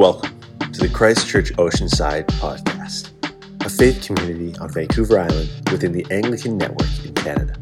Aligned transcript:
Welcome 0.00 0.32
to 0.72 0.80
the 0.80 0.88
Christchurch 0.88 1.52
Oceanside 1.56 2.24
podcast, 2.40 3.10
a 3.66 3.68
faith 3.68 4.02
community 4.02 4.56
on 4.58 4.72
Vancouver 4.72 5.18
Island 5.18 5.50
within 5.70 5.92
the 5.92 6.06
Anglican 6.10 6.56
Network 6.56 6.88
in 7.04 7.12
Canada. 7.12 7.54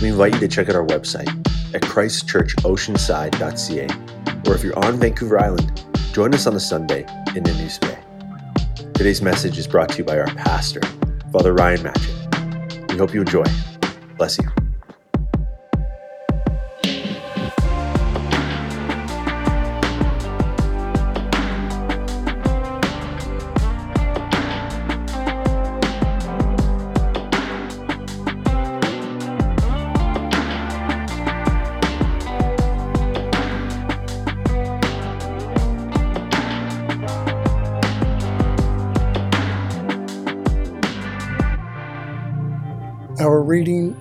We 0.00 0.06
invite 0.06 0.34
you 0.34 0.38
to 0.38 0.46
check 0.46 0.68
out 0.68 0.76
our 0.76 0.86
website 0.86 1.26
at 1.74 1.82
christchurchoceanside.ca, 1.82 4.48
or 4.48 4.54
if 4.54 4.62
you're 4.62 4.78
on 4.78 5.00
Vancouver 5.00 5.42
Island, 5.42 5.84
join 6.12 6.32
us 6.34 6.46
on 6.46 6.54
a 6.54 6.60
Sunday 6.60 7.00
in 7.34 7.42
Nanoose 7.42 7.80
Bay. 7.80 7.98
Today's 8.92 9.20
message 9.20 9.58
is 9.58 9.66
brought 9.66 9.88
to 9.88 9.98
you 9.98 10.04
by 10.04 10.20
our 10.20 10.32
pastor, 10.36 10.82
Father 11.32 11.52
Ryan 11.52 11.80
Matchett. 11.80 12.92
We 12.92 12.98
hope 12.98 13.12
you 13.12 13.22
enjoy. 13.22 13.42
Bless 14.16 14.38
you. 14.38 14.48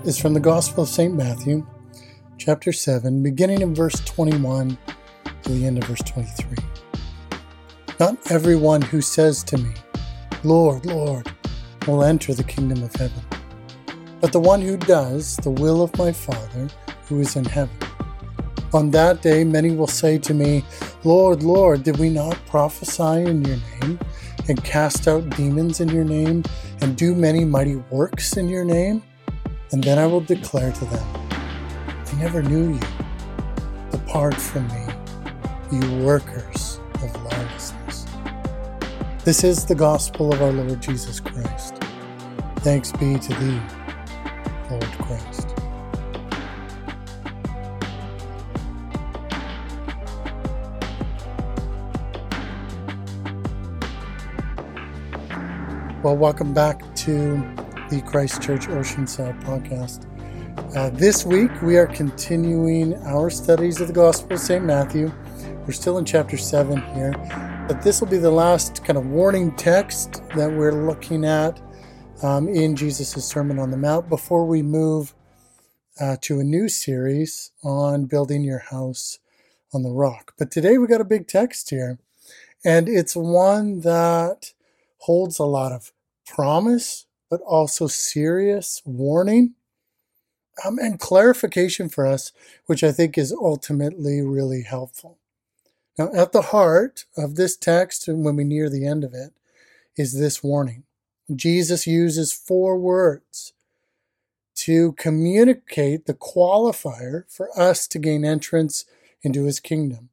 Is 0.06 0.20
from 0.20 0.36
the 0.36 0.40
Gospel 0.40 0.84
of 0.84 0.90
St. 0.90 1.16
Matthew, 1.16 1.66
chapter 2.38 2.72
7, 2.72 3.24
beginning 3.24 3.64
in 3.64 3.74
verse 3.74 4.00
21 4.02 4.78
to 5.42 5.50
the 5.50 5.66
end 5.66 5.80
of 5.80 5.86
verse 5.86 6.04
23. 6.04 6.64
Not 8.00 8.32
everyone 8.32 8.84
who 8.84 9.02
says 9.02 9.44
to 9.46 9.58
me, 9.58 9.72
Lord, 10.44 10.86
Lord, 10.86 11.32
will 11.88 12.04
enter 12.04 12.36
the 12.36 12.44
kingdom 12.44 12.84
of 12.84 12.94
heaven, 12.94 13.24
but 14.22 14.32
the 14.32 14.40
one 14.40 14.62
who 14.62 14.78
does 14.78 15.38
the 15.38 15.50
will 15.50 15.82
of 15.82 15.98
my 15.98 16.12
Father 16.12 16.68
who 17.08 17.20
is 17.20 17.36
in 17.36 17.46
heaven. 17.46 17.76
On 18.76 18.92
that 18.92 19.24
day, 19.24 19.44
many 19.44 19.72
will 19.72 19.88
say 19.88 20.20
to 20.20 20.36
me, 20.36 20.64
Lord, 21.04 21.42
Lord, 21.42 21.82
did 21.82 21.98
we 21.98 22.12
not 22.12 22.38
prophesy 22.46 23.28
in 23.28 23.44
your 23.44 23.58
name, 23.82 24.00
and 24.48 24.64
cast 24.64 25.08
out 25.08 25.28
demons 25.32 25.80
in 25.80 25.90
your 25.90 26.06
name, 26.06 26.44
and 26.82 26.96
do 26.96 27.16
many 27.16 27.44
mighty 27.44 27.78
works 27.90 28.38
in 28.38 28.48
your 28.48 28.66
name? 28.66 29.02
And 29.72 29.84
then 29.84 29.98
I 30.00 30.06
will 30.08 30.22
declare 30.22 30.72
to 30.72 30.86
them, 30.86 31.08
I 31.96 32.14
never 32.20 32.44
knew 32.44 32.74
you. 32.74 32.80
Depart 33.92 34.36
from 34.36 34.68
me, 34.68 34.86
you 35.72 36.06
workers 36.06 36.80
of 36.96 37.16
lawlessness. 37.24 38.06
This 39.24 39.44
is 39.44 39.66
the 39.66 39.76
gospel 39.76 40.34
of 40.34 40.42
our 40.42 40.52
Lord 40.52 40.82
Jesus 40.82 41.20
Christ. 41.20 41.76
Thanks 42.58 42.92
be 42.94 43.18
to 43.18 43.34
thee, 43.36 43.62
Lord 44.70 44.84
Christ. 45.00 45.56
Well, 56.04 56.16
welcome 56.16 56.54
back 56.54 56.96
to 56.98 57.55
the 57.90 58.02
Christchurch 58.02 58.68
Oceanside 58.68 59.40
podcast. 59.44 60.08
Uh, 60.76 60.90
this 60.90 61.24
week, 61.24 61.52
we 61.62 61.78
are 61.78 61.86
continuing 61.86 62.96
our 63.04 63.30
studies 63.30 63.80
of 63.80 63.88
the 63.88 63.94
Gospel 63.94 64.34
of 64.34 64.40
St. 64.40 64.66
Matthew. 64.66 65.12
We're 65.68 65.74
still 65.74 66.00
in 66.00 66.06
chapter 66.06 66.36
7 66.36 66.82
here, 66.96 67.14
but 67.68 67.84
this 67.84 68.02
will 68.02 68.08
be 68.08 68.18
the 68.18 68.32
last 68.32 68.84
kind 68.84 68.98
of 68.98 69.06
warning 69.06 69.56
text 69.56 70.24
that 70.36 70.52
we're 70.52 70.72
looking 70.72 71.26
at 71.26 71.62
um, 72.24 72.48
in 72.48 72.76
Jesus' 72.76 73.24
Sermon 73.24 73.60
on 73.60 73.70
the 73.70 73.78
Mount 73.78 74.10
before 74.10 74.46
we 74.48 74.64
move 74.64 75.14
uh, 76.00 76.18
to 76.22 76.40
a 76.40 76.44
new 76.44 76.68
series 76.68 77.52
on 77.64 78.06
building 78.06 78.44
your 78.44 78.60
house 78.60 79.20
on 79.76 79.84
the 79.84 79.92
rock. 79.92 80.34
But 80.40 80.50
today, 80.50 80.80
we 80.80 80.88
got 80.88 81.02
a 81.02 81.06
big 81.06 81.28
text 81.28 81.70
here, 81.70 82.00
and 82.64 82.90
it's 82.90 83.16
one 83.16 83.82
that 83.82 84.54
holds 85.00 85.38
a 85.38 85.46
lot 85.46 85.72
of 85.72 85.92
promise, 86.26 87.05
but 87.30 87.42
also 87.42 87.88
serious 87.88 88.82
warning 88.86 89.56
um, 90.64 90.78
and 90.80 91.00
clarification 91.00 91.90
for 91.90 92.06
us, 92.06 92.32
which 92.66 92.84
I 92.84 92.92
think 92.92 93.18
is 93.18 93.34
ultimately 93.34 94.22
really 94.22 94.62
helpful. 94.62 95.18
Now, 95.98 96.10
at 96.14 96.32
the 96.32 96.44
heart 96.44 97.06
of 97.18 97.36
this 97.36 97.56
text, 97.56 98.08
and 98.08 98.24
when 98.24 98.36
we 98.36 98.44
near 98.44 98.70
the 98.70 98.86
end 98.86 99.04
of 99.04 99.14
it, 99.14 99.34
is 99.98 100.20
this 100.20 100.44
warning. 100.44 100.84
Jesus 101.34 101.88
uses 101.88 102.34
four 102.34 102.78
words 102.78 103.54
to 104.56 104.94
communicate 104.94 106.06
the 106.06 106.14
qualifier 106.14 107.24
for 107.30 107.50
us 107.60 107.88
to 107.88 108.00
gain 108.00 108.24
entrance 108.24 108.86
into 109.22 109.46
his 109.46 109.60
kingdom. 109.60 110.10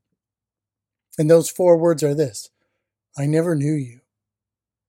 And 1.18 1.30
those 1.30 1.50
four 1.50 1.76
words 1.76 2.02
are 2.02 2.14
this 2.14 2.50
I 3.16 3.26
never 3.26 3.54
knew 3.54 3.74
you. 3.74 4.00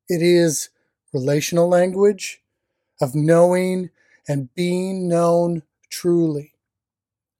It 0.07 0.21
is 0.21 0.69
relational 1.13 1.69
language 1.69 2.41
of 2.99 3.15
knowing 3.15 3.89
and 4.27 4.53
being 4.55 5.07
known 5.07 5.63
truly. 5.89 6.53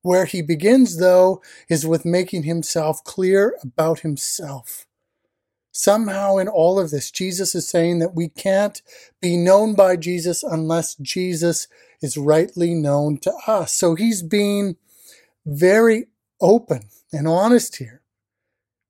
Where 0.02 0.26
he 0.26 0.42
begins, 0.42 0.98
though, 0.98 1.42
is 1.70 1.88
with 1.88 2.06
making 2.06 2.44
himself 2.44 3.04
clear 3.04 3.58
about 3.64 4.02
himself. 4.02 4.86
Somehow, 5.72 6.38
in 6.38 6.48
all 6.48 6.80
of 6.80 6.92
this, 6.92 7.10
Jesus 7.10 7.56
is 7.56 7.68
saying 7.68 8.00
that 8.00 8.14
we 8.14 8.30
can't 8.30 8.82
be 9.22 9.38
known 9.38 9.74
by 9.74 9.96
Jesus 9.96 10.44
unless 10.44 10.96
Jesus 10.96 11.68
is 12.02 12.18
rightly 12.18 12.76
known 12.76 13.18
to 13.20 13.34
us. 13.48 13.74
So 13.74 13.96
he's 13.96 14.22
being 14.22 14.76
very 15.46 16.08
open 16.40 16.90
and 17.12 17.28
honest 17.28 17.78
here 17.78 18.03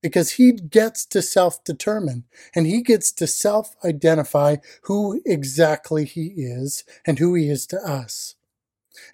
because 0.04 0.34
he 0.34 0.52
gets 0.52 1.06
to 1.08 1.22
self 1.24 1.64
determine 1.64 2.26
and 2.54 2.68
he 2.68 2.84
gets 2.84 3.12
to 3.14 3.26
self 3.26 3.76
identify 3.84 4.58
who 4.84 5.22
exactly 5.26 6.06
he 6.06 6.34
is 6.38 6.84
and 7.08 7.18
who 7.18 7.34
he 7.34 7.50
is 7.50 7.66
to 7.68 7.78
us. 7.78 8.36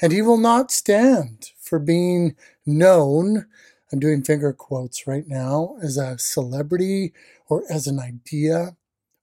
And 0.02 0.12
he 0.12 0.22
will 0.22 0.38
not 0.38 0.72
stand 0.72 1.52
for 1.62 1.80
being 1.80 2.36
known. 2.66 3.46
I'm 3.94 4.00
doing 4.00 4.24
finger 4.24 4.52
quotes 4.52 5.08
right 5.08 5.28
now 5.28 5.78
as 5.82 5.96
a 5.96 6.18
celebrity 6.18 7.14
or 7.48 7.64
as 7.70 7.88
an 7.88 8.00
idea 8.00 8.76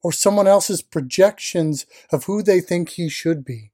or 0.03 0.13
someone 0.13 0.47
else's 0.47 0.83
projections 0.83 1.85
of 2.11 2.25
who 2.25 2.43
they 2.43 2.61
think 2.61 2.91
he 2.91 3.09
should 3.09 3.45
be. 3.45 3.73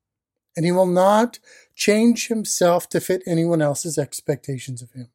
And 0.57 0.65
he 0.65 0.73
will 0.73 0.87
not 0.87 1.39
change 1.75 2.29
himself 2.29 2.89
to 2.91 3.01
fit 3.01 3.23
anyone 3.27 3.63
else's 3.63 3.99
expectations 3.99 4.83
of 4.83 4.93
him. 4.93 5.09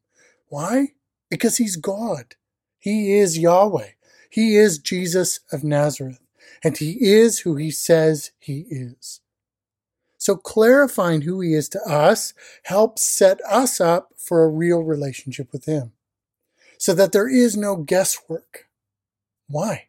Why? 0.48 0.94
Because 1.28 1.58
he's 1.58 1.76
God. 1.76 2.34
He 2.78 3.14
is 3.18 3.38
Yahweh. 3.38 3.90
He 4.30 4.56
is 4.56 4.78
Jesus 4.78 5.40
of 5.50 5.64
Nazareth, 5.64 6.20
and 6.62 6.76
he 6.76 6.98
is 7.00 7.40
who 7.40 7.56
he 7.56 7.70
says 7.70 8.30
he 8.38 8.66
is. 8.70 9.20
So 10.18 10.36
clarifying 10.36 11.22
who 11.22 11.40
he 11.40 11.54
is 11.54 11.68
to 11.70 11.80
us 11.82 12.34
helps 12.64 13.02
set 13.02 13.40
us 13.48 13.80
up 13.80 14.10
for 14.16 14.42
a 14.42 14.48
real 14.48 14.80
relationship 14.80 15.52
with 15.52 15.64
him 15.64 15.92
so 16.76 16.94
that 16.94 17.12
there 17.12 17.28
is 17.28 17.56
no 17.56 17.76
guesswork. 17.76 18.68
Why? 19.48 19.88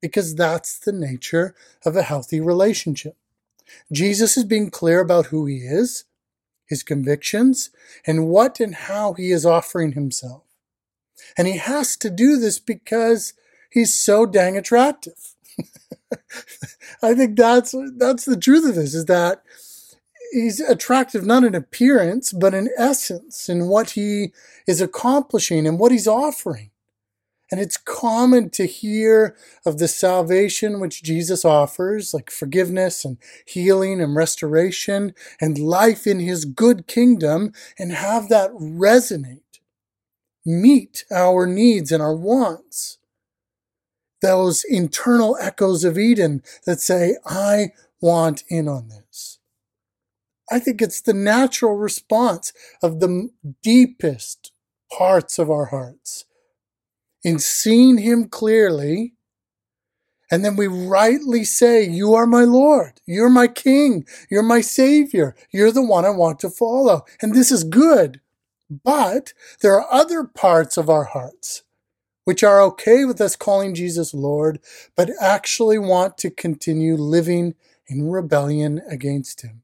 Because 0.00 0.34
that's 0.34 0.78
the 0.78 0.92
nature 0.92 1.54
of 1.84 1.96
a 1.96 2.02
healthy 2.02 2.40
relationship. 2.40 3.16
Jesus 3.90 4.36
is 4.36 4.44
being 4.44 4.70
clear 4.70 5.00
about 5.00 5.26
who 5.26 5.46
he 5.46 5.58
is, 5.58 6.04
his 6.66 6.82
convictions, 6.82 7.70
and 8.06 8.28
what 8.28 8.60
and 8.60 8.74
how 8.74 9.12
he 9.14 9.30
is 9.30 9.46
offering 9.46 9.92
himself. 9.92 10.42
And 11.36 11.46
he 11.48 11.56
has 11.58 11.96
to 11.98 12.10
do 12.10 12.38
this 12.38 12.58
because 12.58 13.34
he's 13.70 13.94
so 13.94 14.26
dang 14.26 14.56
attractive. 14.56 15.34
I 17.02 17.14
think 17.14 17.36
that's 17.36 17.74
that's 17.96 18.24
the 18.24 18.36
truth 18.36 18.68
of 18.68 18.74
this 18.74 18.94
is 18.94 19.06
that 19.06 19.42
he's 20.32 20.60
attractive 20.60 21.24
not 21.24 21.44
in 21.44 21.54
appearance 21.54 22.32
but 22.32 22.54
in 22.54 22.70
essence 22.78 23.48
in 23.48 23.68
what 23.68 23.90
he 23.90 24.32
is 24.66 24.80
accomplishing 24.80 25.66
and 25.66 25.78
what 25.78 25.92
he's 25.92 26.08
offering. 26.08 26.70
And 27.52 27.60
it's 27.60 27.76
common 27.76 28.48
to 28.50 28.66
hear 28.66 29.36
of 29.66 29.76
the 29.76 29.86
salvation 29.86 30.80
which 30.80 31.02
Jesus 31.02 31.44
offers, 31.44 32.14
like 32.14 32.30
forgiveness 32.30 33.04
and 33.04 33.18
healing 33.44 34.00
and 34.00 34.16
restoration 34.16 35.12
and 35.38 35.58
life 35.58 36.06
in 36.06 36.18
his 36.18 36.46
good 36.46 36.86
kingdom, 36.86 37.52
and 37.78 37.92
have 37.92 38.30
that 38.30 38.52
resonate 38.52 39.41
meet 40.44 41.04
our 41.10 41.46
needs 41.46 41.92
and 41.92 42.02
our 42.02 42.14
wants. 42.16 42.98
Those 44.22 44.64
internal 44.64 45.36
echoes 45.40 45.84
of 45.84 45.98
Eden 45.98 46.42
that 46.64 46.80
say, 46.80 47.16
I 47.26 47.72
want 48.00 48.44
in 48.48 48.68
on 48.68 48.88
this. 48.88 49.38
I 50.50 50.58
think 50.58 50.82
it's 50.82 51.00
the 51.00 51.14
natural 51.14 51.76
response 51.76 52.52
of 52.82 53.00
the 53.00 53.30
deepest 53.62 54.52
parts 54.96 55.38
of 55.38 55.50
our 55.50 55.66
hearts 55.66 56.24
in 57.22 57.38
seeing 57.38 57.98
Him 57.98 58.28
clearly. 58.28 59.14
And 60.30 60.44
then 60.44 60.56
we 60.56 60.66
rightly 60.66 61.44
say, 61.44 61.84
You 61.84 62.14
are 62.14 62.26
my 62.26 62.44
Lord. 62.44 63.00
You're 63.06 63.30
my 63.30 63.48
King. 63.48 64.06
You're 64.30 64.42
my 64.42 64.60
Savior. 64.62 65.36
You're 65.52 65.72
the 65.72 65.84
one 65.84 66.04
I 66.04 66.10
want 66.10 66.40
to 66.40 66.50
follow. 66.50 67.04
And 67.20 67.34
this 67.34 67.52
is 67.52 67.64
good. 67.64 68.20
But 68.84 69.32
there 69.60 69.74
are 69.74 69.92
other 69.92 70.24
parts 70.24 70.76
of 70.76 70.88
our 70.88 71.04
hearts 71.04 71.62
which 72.24 72.42
are 72.42 72.60
okay 72.62 73.04
with 73.04 73.20
us 73.20 73.36
calling 73.36 73.74
Jesus 73.74 74.14
Lord, 74.14 74.60
but 74.96 75.10
actually 75.20 75.78
want 75.78 76.16
to 76.18 76.30
continue 76.30 76.94
living 76.94 77.54
in 77.88 78.08
rebellion 78.08 78.80
against 78.88 79.42
Him. 79.42 79.62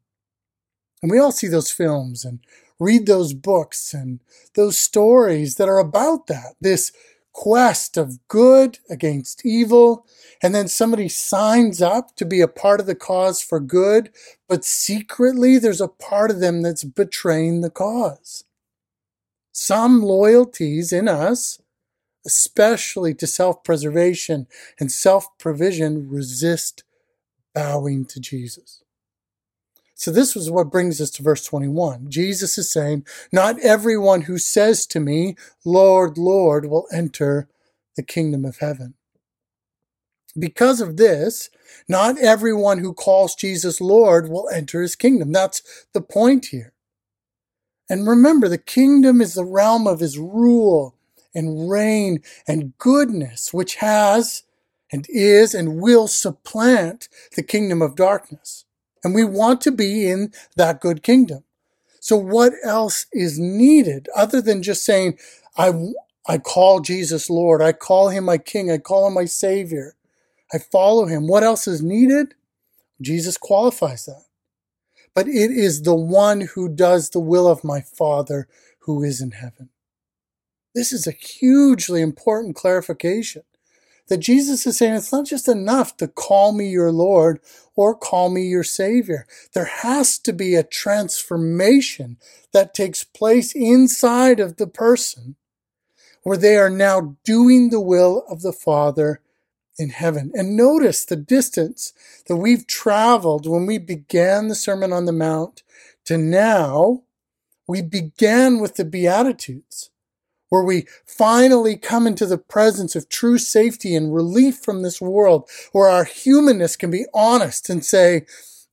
And 1.02 1.10
we 1.10 1.18
all 1.18 1.32
see 1.32 1.46
those 1.46 1.70
films 1.70 2.24
and 2.24 2.40
read 2.80 3.06
those 3.06 3.32
books 3.32 3.94
and 3.94 4.20
those 4.54 4.78
stories 4.78 5.54
that 5.56 5.68
are 5.68 5.78
about 5.78 6.26
that 6.26 6.54
this 6.60 6.92
quest 7.32 7.96
of 7.96 8.18
good 8.26 8.78
against 8.90 9.46
evil. 9.46 10.04
And 10.42 10.52
then 10.52 10.66
somebody 10.66 11.08
signs 11.08 11.80
up 11.80 12.16
to 12.16 12.24
be 12.24 12.40
a 12.40 12.48
part 12.48 12.80
of 12.80 12.86
the 12.86 12.96
cause 12.96 13.40
for 13.40 13.60
good, 13.60 14.10
but 14.48 14.64
secretly 14.64 15.56
there's 15.58 15.80
a 15.80 15.86
part 15.86 16.32
of 16.32 16.40
them 16.40 16.62
that's 16.62 16.82
betraying 16.82 17.60
the 17.60 17.70
cause. 17.70 18.42
Some 19.60 20.02
loyalties 20.02 20.92
in 20.92 21.08
us, 21.08 21.60
especially 22.24 23.12
to 23.14 23.26
self 23.26 23.64
preservation 23.64 24.46
and 24.78 24.90
self 24.90 25.36
provision, 25.36 26.08
resist 26.08 26.84
bowing 27.56 28.04
to 28.04 28.20
Jesus. 28.20 28.84
So 29.96 30.12
this 30.12 30.36
was 30.36 30.48
what 30.48 30.70
brings 30.70 31.00
us 31.00 31.10
to 31.10 31.24
verse 31.24 31.44
21. 31.44 32.08
Jesus 32.08 32.56
is 32.56 32.70
saying, 32.70 33.04
not 33.32 33.58
everyone 33.58 34.22
who 34.22 34.38
says 34.38 34.86
to 34.86 35.00
me, 35.00 35.34
Lord, 35.64 36.16
Lord, 36.16 36.66
will 36.66 36.86
enter 36.92 37.48
the 37.96 38.04
kingdom 38.04 38.44
of 38.44 38.58
heaven. 38.58 38.94
Because 40.38 40.80
of 40.80 40.98
this, 40.98 41.50
not 41.88 42.16
everyone 42.16 42.78
who 42.78 42.94
calls 42.94 43.34
Jesus 43.34 43.80
Lord 43.80 44.28
will 44.28 44.48
enter 44.50 44.82
his 44.82 44.94
kingdom. 44.94 45.32
That's 45.32 45.62
the 45.92 46.00
point 46.00 46.46
here. 46.46 46.74
And 47.90 48.06
remember, 48.06 48.48
the 48.48 48.58
kingdom 48.58 49.20
is 49.20 49.34
the 49.34 49.44
realm 49.44 49.86
of 49.86 50.00
his 50.00 50.18
rule 50.18 50.94
and 51.34 51.70
reign 51.70 52.22
and 52.46 52.76
goodness, 52.78 53.52
which 53.52 53.76
has 53.76 54.44
and 54.92 55.06
is 55.10 55.54
and 55.54 55.80
will 55.80 56.08
supplant 56.08 57.08
the 57.36 57.42
kingdom 57.42 57.82
of 57.82 57.96
darkness. 57.96 58.64
And 59.04 59.14
we 59.14 59.24
want 59.24 59.60
to 59.62 59.72
be 59.72 60.08
in 60.08 60.32
that 60.56 60.80
good 60.80 61.02
kingdom. 61.02 61.44
So 62.00 62.16
what 62.16 62.54
else 62.64 63.06
is 63.12 63.38
needed 63.38 64.08
other 64.16 64.42
than 64.42 64.62
just 64.62 64.84
saying, 64.84 65.18
I, 65.56 65.72
I 66.28 66.38
call 66.38 66.80
Jesus 66.80 67.30
Lord. 67.30 67.62
I 67.62 67.72
call 67.72 68.10
him 68.10 68.24
my 68.24 68.38
king. 68.38 68.70
I 68.70 68.78
call 68.78 69.06
him 69.08 69.14
my 69.14 69.26
savior. 69.26 69.94
I 70.52 70.58
follow 70.58 71.06
him. 71.06 71.28
What 71.28 71.44
else 71.44 71.68
is 71.68 71.82
needed? 71.82 72.34
Jesus 73.00 73.38
qualifies 73.38 74.06
that. 74.06 74.24
But 75.14 75.28
it 75.28 75.50
is 75.50 75.82
the 75.82 75.94
one 75.94 76.42
who 76.42 76.68
does 76.68 77.10
the 77.10 77.20
will 77.20 77.46
of 77.48 77.64
my 77.64 77.80
Father 77.80 78.48
who 78.80 79.02
is 79.02 79.20
in 79.20 79.32
heaven. 79.32 79.70
This 80.74 80.92
is 80.92 81.06
a 81.06 81.12
hugely 81.12 82.00
important 82.02 82.56
clarification 82.56 83.42
that 84.08 84.18
Jesus 84.18 84.66
is 84.66 84.78
saying 84.78 84.94
it's 84.94 85.12
not 85.12 85.26
just 85.26 85.48
enough 85.48 85.96
to 85.98 86.08
call 86.08 86.52
me 86.52 86.68
your 86.68 86.90
Lord 86.90 87.40
or 87.76 87.94
call 87.94 88.30
me 88.30 88.42
your 88.42 88.64
Savior. 88.64 89.26
There 89.52 89.66
has 89.66 90.18
to 90.20 90.32
be 90.32 90.54
a 90.54 90.62
transformation 90.62 92.16
that 92.52 92.74
takes 92.74 93.04
place 93.04 93.52
inside 93.54 94.40
of 94.40 94.56
the 94.56 94.66
person 94.66 95.36
where 96.22 96.36
they 96.36 96.56
are 96.56 96.70
now 96.70 97.16
doing 97.24 97.70
the 97.70 97.80
will 97.80 98.24
of 98.28 98.42
the 98.42 98.52
Father 98.52 99.20
in 99.78 99.90
heaven. 99.90 100.32
And 100.34 100.56
notice 100.56 101.04
the 101.04 101.16
distance 101.16 101.92
that 102.26 102.36
we've 102.36 102.66
traveled 102.66 103.48
when 103.48 103.66
we 103.66 103.78
began 103.78 104.48
the 104.48 104.54
Sermon 104.54 104.92
on 104.92 105.04
the 105.04 105.12
Mount 105.12 105.62
to 106.06 106.18
now. 106.18 107.02
We 107.66 107.82
began 107.82 108.60
with 108.60 108.76
the 108.76 108.84
Beatitudes 108.84 109.90
where 110.48 110.64
we 110.64 110.86
finally 111.04 111.76
come 111.76 112.06
into 112.06 112.26
the 112.26 112.38
presence 112.38 112.96
of 112.96 113.08
true 113.08 113.38
safety 113.38 113.94
and 113.94 114.14
relief 114.14 114.58
from 114.58 114.82
this 114.82 115.00
world, 115.00 115.48
where 115.72 115.88
our 115.88 116.04
humanness 116.04 116.76
can 116.76 116.90
be 116.90 117.04
honest 117.12 117.68
and 117.68 117.84
say, 117.84 118.24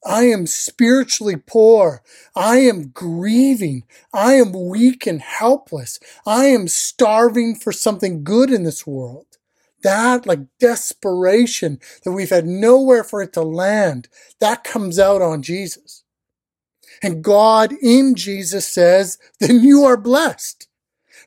I 0.05 0.25
am 0.25 0.45
spiritually 0.45 1.35
poor. 1.35 2.03
I 2.35 2.57
am 2.59 2.89
grieving. 2.89 3.83
I 4.13 4.33
am 4.33 4.53
weak 4.53 5.07
and 5.07 5.19
helpless. 5.21 5.99
I 6.27 6.45
am 6.45 6.67
starving 6.67 7.55
for 7.55 7.71
something 7.71 8.23
good 8.23 8.51
in 8.51 8.63
this 8.63 8.85
world. 8.85 9.34
That, 9.85 10.25
like 10.25 10.39
desperation 10.59 11.79
that 12.03 12.11
we've 12.11 12.31
had 12.31 12.47
nowhere 12.47 13.03
for 13.03 13.21
it 13.21 13.33
to 13.33 13.43
land, 13.43 14.09
that 14.39 14.63
comes 14.63 14.97
out 14.97 15.21
on 15.21 15.43
Jesus. 15.43 16.03
And 17.03 17.23
God 17.23 17.71
in 17.81 18.15
Jesus 18.15 18.67
says, 18.67 19.19
then 19.39 19.61
you 19.61 19.83
are 19.85 19.97
blessed. 19.97 20.67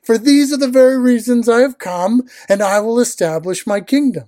For 0.03 0.17
these 0.17 0.51
are 0.51 0.57
the 0.57 0.67
very 0.67 0.97
reasons 0.97 1.47
I 1.47 1.61
have 1.61 1.77
come, 1.77 2.23
and 2.49 2.61
I 2.61 2.79
will 2.81 2.99
establish 2.99 3.65
my 3.65 3.79
kingdom. 3.79 4.25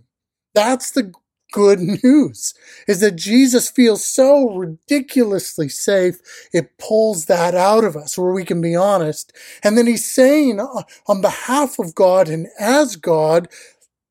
That's 0.54 0.92
the 0.92 1.14
good 1.52 1.80
news, 1.80 2.54
is 2.88 3.02
that 3.02 3.18
Jesus 3.18 3.70
feels 3.70 4.06
so 4.06 4.56
ridiculously 4.56 5.68
safe, 5.68 6.20
it 6.54 6.78
pulls 6.78 7.26
that 7.26 7.54
out 7.56 7.84
of 7.84 7.98
us 7.98 8.18
where 8.18 8.32
we 8.32 8.46
can 8.46 8.62
be 8.62 8.76
honest. 8.76 9.34
And 9.62 9.78
then 9.78 9.88
he's 9.88 10.10
saying 10.10 10.62
uh, 10.62 10.84
on 11.08 11.22
behalf 11.22 11.80
of 11.80 11.94
God 11.94 12.30
and 12.30 12.48
as 12.60 12.96
God, 12.96 13.50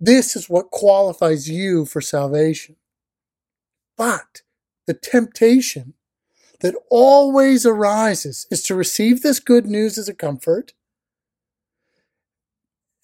this 0.01 0.35
is 0.35 0.49
what 0.49 0.71
qualifies 0.71 1.49
you 1.49 1.85
for 1.85 2.01
salvation. 2.01 2.77
But 3.97 4.43
the 4.87 4.95
temptation 4.95 5.95
that 6.61 6.75
always 6.91 7.67
arises 7.67 8.47
is 8.51 8.63
to 8.65 8.75
receive 8.75 9.23
this 9.23 9.41
good 9.41 9.67
news 9.67 9.99
as 9.99 10.09
a 10.09 10.15
comfort 10.15 10.73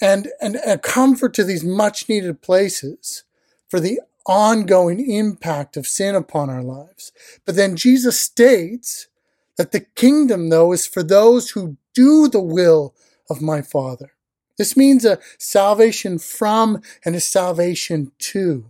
and, 0.01 0.29
and 0.41 0.57
a 0.67 0.79
comfort 0.79 1.35
to 1.35 1.45
these 1.45 1.65
much 1.65 2.09
needed 2.09 2.43
places 2.43 3.25
for 3.69 3.81
the 3.81 4.01
ongoing 4.27 5.11
impact 5.11 5.77
of 5.77 5.87
sin 5.87 6.15
upon 6.15 6.51
our 6.51 6.63
lives. 6.63 7.13
But 7.45 7.57
then 7.57 7.77
Jesus 7.77 8.21
states 8.21 9.09
that 9.57 9.73
the 9.73 9.81
kingdom, 9.81 10.51
though, 10.51 10.73
is 10.73 10.87
for 10.87 11.03
those 11.03 11.51
who 11.51 11.79
do 11.95 12.29
the 12.29 12.43
will 12.43 12.95
of 13.31 13.41
my 13.41 13.63
Father. 13.63 14.13
This 14.59 14.77
means 14.77 15.05
a 15.05 15.19
salvation 15.39 16.19
from 16.19 16.81
and 17.05 17.15
a 17.15 17.21
salvation 17.21 18.13
to. 18.19 18.67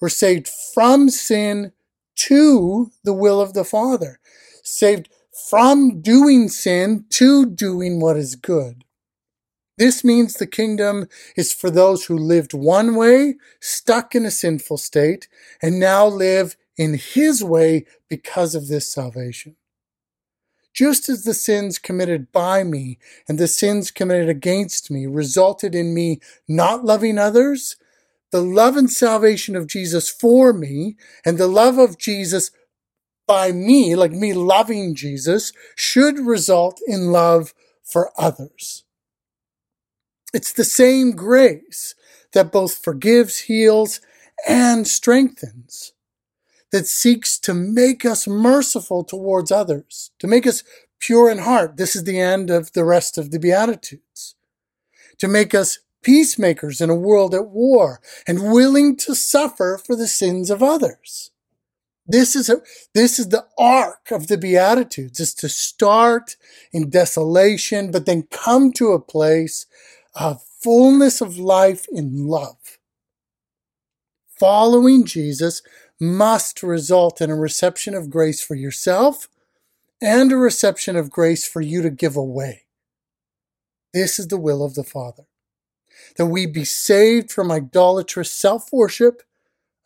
We're 0.00 0.08
saved 0.08 0.48
from 0.48 1.10
sin 1.10 1.72
to 2.16 2.90
the 3.04 3.12
will 3.12 3.40
of 3.40 3.54
the 3.54 3.64
Father. 3.64 4.18
Saved 4.62 5.08
from 5.50 6.00
doing 6.00 6.48
sin 6.48 7.04
to 7.10 7.46
doing 7.46 8.00
what 8.00 8.16
is 8.16 8.36
good. 8.36 8.84
This 9.78 10.04
means 10.04 10.34
the 10.34 10.46
kingdom 10.46 11.08
is 11.36 11.54
for 11.54 11.70
those 11.70 12.04
who 12.04 12.18
lived 12.18 12.52
one 12.52 12.94
way, 12.96 13.36
stuck 13.60 14.14
in 14.14 14.26
a 14.26 14.30
sinful 14.30 14.76
state, 14.76 15.26
and 15.62 15.80
now 15.80 16.06
live 16.06 16.56
in 16.76 16.98
his 16.98 17.42
way 17.42 17.86
because 18.08 18.54
of 18.54 18.68
this 18.68 18.92
salvation. 18.92 19.56
Just 20.72 21.08
as 21.08 21.24
the 21.24 21.34
sins 21.34 21.78
committed 21.78 22.30
by 22.32 22.62
me 22.64 22.98
and 23.28 23.38
the 23.38 23.48
sins 23.48 23.90
committed 23.90 24.28
against 24.28 24.90
me 24.90 25.06
resulted 25.06 25.74
in 25.74 25.92
me 25.94 26.20
not 26.46 26.84
loving 26.84 27.18
others, 27.18 27.76
the 28.30 28.40
love 28.40 28.76
and 28.76 28.90
salvation 28.90 29.56
of 29.56 29.66
Jesus 29.66 30.08
for 30.08 30.52
me 30.52 30.96
and 31.24 31.38
the 31.38 31.48
love 31.48 31.78
of 31.78 31.98
Jesus 31.98 32.50
by 33.26 33.52
me, 33.52 33.94
like 33.94 34.12
me 34.12 34.32
loving 34.32 34.94
Jesus, 34.94 35.52
should 35.76 36.18
result 36.18 36.80
in 36.86 37.12
love 37.12 37.54
for 37.82 38.12
others. 38.16 38.84
It's 40.32 40.52
the 40.52 40.64
same 40.64 41.12
grace 41.12 41.94
that 42.32 42.52
both 42.52 42.78
forgives, 42.78 43.40
heals, 43.40 44.00
and 44.48 44.86
strengthens, 44.86 45.92
that 46.72 46.86
seeks 46.86 47.38
to 47.40 47.54
make 47.54 48.04
us 48.04 48.26
merciful 48.26 49.04
towards 49.04 49.50
others, 49.50 50.10
to 50.18 50.26
make 50.26 50.46
us 50.46 50.62
pure 51.00 51.30
in 51.30 51.38
heart. 51.38 51.76
This 51.76 51.96
is 51.96 52.04
the 52.04 52.20
end 52.20 52.50
of 52.50 52.72
the 52.72 52.84
rest 52.84 53.18
of 53.18 53.30
the 53.30 53.38
Beatitudes. 53.38 54.36
To 55.18 55.28
make 55.28 55.54
us 55.54 55.80
peacemakers 56.02 56.80
in 56.80 56.88
a 56.88 56.94
world 56.94 57.34
at 57.34 57.48
war 57.48 58.00
and 58.26 58.52
willing 58.52 58.96
to 58.96 59.14
suffer 59.14 59.78
for 59.84 59.96
the 59.96 60.08
sins 60.08 60.50
of 60.50 60.62
others. 60.62 61.30
This 62.06 62.34
is 62.34 62.48
a, 62.48 62.60
this 62.94 63.18
is 63.18 63.28
the 63.28 63.46
arc 63.58 64.10
of 64.10 64.26
the 64.26 64.38
Beatitudes 64.38 65.20
is 65.20 65.34
to 65.34 65.48
start 65.48 66.36
in 66.72 66.90
desolation, 66.90 67.90
but 67.90 68.06
then 68.06 68.26
come 68.30 68.72
to 68.72 68.92
a 68.92 69.00
place 69.00 69.66
of 70.14 70.42
fullness 70.42 71.20
of 71.20 71.38
life 71.38 71.86
in 71.92 72.26
love. 72.26 72.78
Following 74.38 75.04
Jesus 75.04 75.62
must 76.00 76.62
result 76.62 77.20
in 77.20 77.30
a 77.30 77.36
reception 77.36 77.94
of 77.94 78.10
grace 78.10 78.42
for 78.42 78.56
yourself 78.56 79.28
and 80.02 80.32
a 80.32 80.36
reception 80.36 80.96
of 80.96 81.10
grace 81.10 81.46
for 81.46 81.60
you 81.62 81.82
to 81.82 81.90
give 81.90 82.16
away. 82.16 82.64
This 83.94 84.18
is 84.18 84.28
the 84.28 84.38
will 84.38 84.64
of 84.64 84.74
the 84.74 84.84
Father. 84.84 85.24
that 86.16 86.26
we 86.26 86.46
be 86.46 86.64
saved 86.64 87.30
from 87.30 87.50
idolatrous 87.50 88.32
self 88.32 88.72
worship 88.72 89.22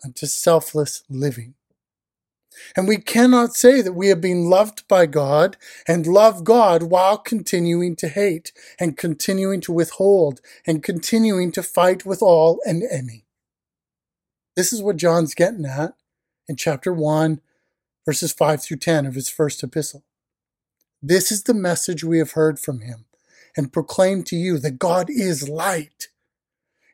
unto 0.05 0.27
selfless 0.27 1.05
living. 1.11 1.55
And 2.77 2.89
we 2.89 2.99
cannot 2.99 3.55
say 3.55 3.83
that 3.83 3.95
we 3.95 4.09
have 4.09 4.21
been 4.21 4.51
loved 4.51 4.89
by 4.89 5.07
God 5.07 5.57
and 5.89 6.07
love 6.07 6.45
God 6.45 6.85
while 6.85 7.19
continuing 7.19 7.97
to 7.97 8.09
hate 8.09 8.53
and 8.81 8.97
continuing 8.97 9.61
to 9.63 9.73
withhold 9.73 10.41
and 10.67 10.83
continuing 10.83 11.53
to 11.53 11.63
fight 11.63 12.07
with 12.07 12.23
all 12.23 12.61
and 12.67 12.83
any. 12.91 13.27
This 14.57 14.73
is 14.73 14.83
what 14.83 14.97
John's 14.97 15.35
getting 15.35 15.67
at 15.67 15.95
in 16.49 16.57
chapter 16.57 16.93
1, 16.93 17.41
verses 18.05 18.33
5 18.33 18.63
through 18.63 18.77
10 18.79 19.07
of 19.07 19.15
his 19.15 19.29
first 19.29 19.63
epistle. 19.63 20.05
This 21.03 21.31
is 21.31 21.43
the 21.43 21.55
message 21.55 22.03
we 22.03 22.19
have 22.19 22.33
heard 22.33 22.59
from 22.59 22.81
him 22.81 23.07
and 23.57 23.73
proclaim 23.73 24.23
to 24.25 24.37
you 24.37 24.59
that 24.59 24.79
God 24.79 25.09
is 25.11 25.49
light 25.49 26.09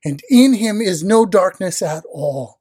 and 0.04 0.22
in 0.30 0.54
him 0.54 0.80
is 0.80 1.04
no 1.04 1.26
darkness 1.26 1.82
at 1.82 2.04
all. 2.12 2.60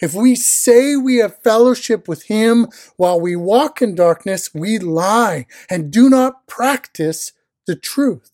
If 0.00 0.14
we 0.14 0.36
say 0.36 0.94
we 0.94 1.16
have 1.16 1.42
fellowship 1.42 2.06
with 2.06 2.24
him 2.24 2.68
while 2.96 3.20
we 3.20 3.34
walk 3.34 3.82
in 3.82 3.94
darkness, 3.94 4.54
we 4.54 4.78
lie 4.78 5.46
and 5.68 5.90
do 5.90 6.08
not 6.08 6.46
practice 6.46 7.32
the 7.66 7.74
truth. 7.74 8.30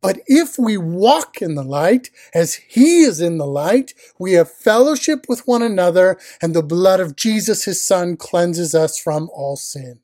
But 0.00 0.20
if 0.26 0.58
we 0.58 0.76
walk 0.76 1.40
in 1.40 1.54
the 1.54 1.62
light 1.62 2.10
as 2.34 2.54
he 2.54 3.02
is 3.02 3.20
in 3.20 3.38
the 3.38 3.46
light, 3.46 3.94
we 4.18 4.32
have 4.32 4.50
fellowship 4.50 5.26
with 5.28 5.46
one 5.46 5.62
another 5.62 6.18
and 6.40 6.54
the 6.54 6.62
blood 6.62 7.00
of 7.00 7.16
Jesus, 7.16 7.64
his 7.64 7.82
son, 7.82 8.16
cleanses 8.16 8.74
us 8.74 8.98
from 8.98 9.30
all 9.32 9.56
sin. 9.56 10.00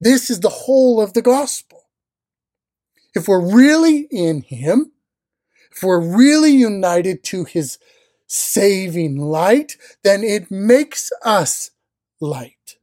This 0.00 0.30
is 0.30 0.40
the 0.40 0.48
whole 0.48 1.00
of 1.00 1.12
the 1.12 1.22
gospel. 1.22 1.88
If 3.14 3.28
we're 3.28 3.54
really 3.54 4.08
in 4.10 4.42
him, 4.42 4.92
if 5.72 5.82
we're 5.82 6.00
really 6.00 6.52
united 6.52 7.22
to 7.24 7.44
his 7.44 7.78
saving 8.26 9.16
light, 9.18 9.76
then 10.04 10.22
it 10.22 10.50
makes 10.50 11.10
us 11.24 11.70
light. 12.20 12.76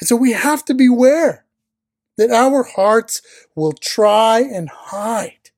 And 0.00 0.08
so 0.08 0.16
we 0.16 0.32
have 0.32 0.64
to 0.66 0.74
beware 0.74 1.44
that 2.16 2.30
our 2.30 2.62
hearts 2.62 3.22
will 3.54 3.72
try 3.72 4.40
and 4.40 4.68
hide. 4.68 5.50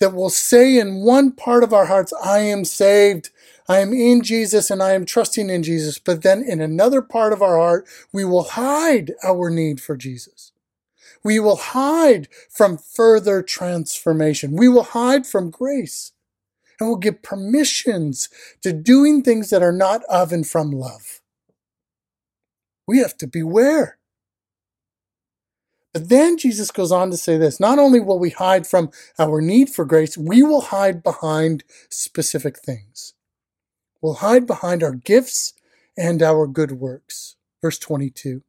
That 0.00 0.14
will 0.14 0.30
say 0.30 0.78
in 0.78 1.04
one 1.04 1.32
part 1.32 1.64
of 1.64 1.72
our 1.72 1.86
hearts, 1.86 2.12
I 2.22 2.38
am 2.40 2.64
saved, 2.64 3.30
I 3.68 3.78
am 3.78 3.92
in 3.92 4.22
Jesus, 4.22 4.70
and 4.70 4.82
I 4.82 4.92
am 4.92 5.04
trusting 5.04 5.50
in 5.50 5.62
Jesus. 5.62 5.98
But 5.98 6.22
then 6.22 6.42
in 6.42 6.60
another 6.60 7.02
part 7.02 7.32
of 7.32 7.42
our 7.42 7.58
heart, 7.58 7.86
we 8.12 8.24
will 8.24 8.44
hide 8.44 9.12
our 9.24 9.50
need 9.50 9.80
for 9.80 9.96
Jesus. 9.96 10.52
We 11.24 11.40
will 11.40 11.56
hide 11.56 12.28
from 12.48 12.78
further 12.78 13.42
transformation. 13.42 14.56
We 14.56 14.68
will 14.68 14.84
hide 14.84 15.26
from 15.26 15.50
grace 15.50 16.12
and 16.78 16.88
we'll 16.88 16.98
give 16.98 17.22
permissions 17.22 18.28
to 18.62 18.72
doing 18.72 19.22
things 19.22 19.50
that 19.50 19.62
are 19.62 19.72
not 19.72 20.02
of 20.08 20.32
and 20.32 20.46
from 20.46 20.70
love. 20.70 21.20
We 22.86 22.98
have 22.98 23.16
to 23.18 23.26
beware. 23.26 23.97
But 25.98 26.10
then 26.10 26.38
Jesus 26.38 26.70
goes 26.70 26.92
on 26.92 27.10
to 27.10 27.16
say 27.16 27.38
this 27.38 27.58
not 27.58 27.80
only 27.80 27.98
will 27.98 28.20
we 28.20 28.30
hide 28.30 28.68
from 28.68 28.92
our 29.18 29.40
need 29.40 29.68
for 29.68 29.84
grace, 29.84 30.16
we 30.16 30.44
will 30.44 30.60
hide 30.60 31.02
behind 31.02 31.64
specific 31.90 32.60
things. 32.60 33.14
We'll 34.00 34.14
hide 34.14 34.46
behind 34.46 34.84
our 34.84 34.92
gifts 34.92 35.54
and 35.96 36.22
our 36.22 36.46
good 36.46 36.70
works. 36.70 37.34
Verse 37.60 37.80
22. 37.80 38.44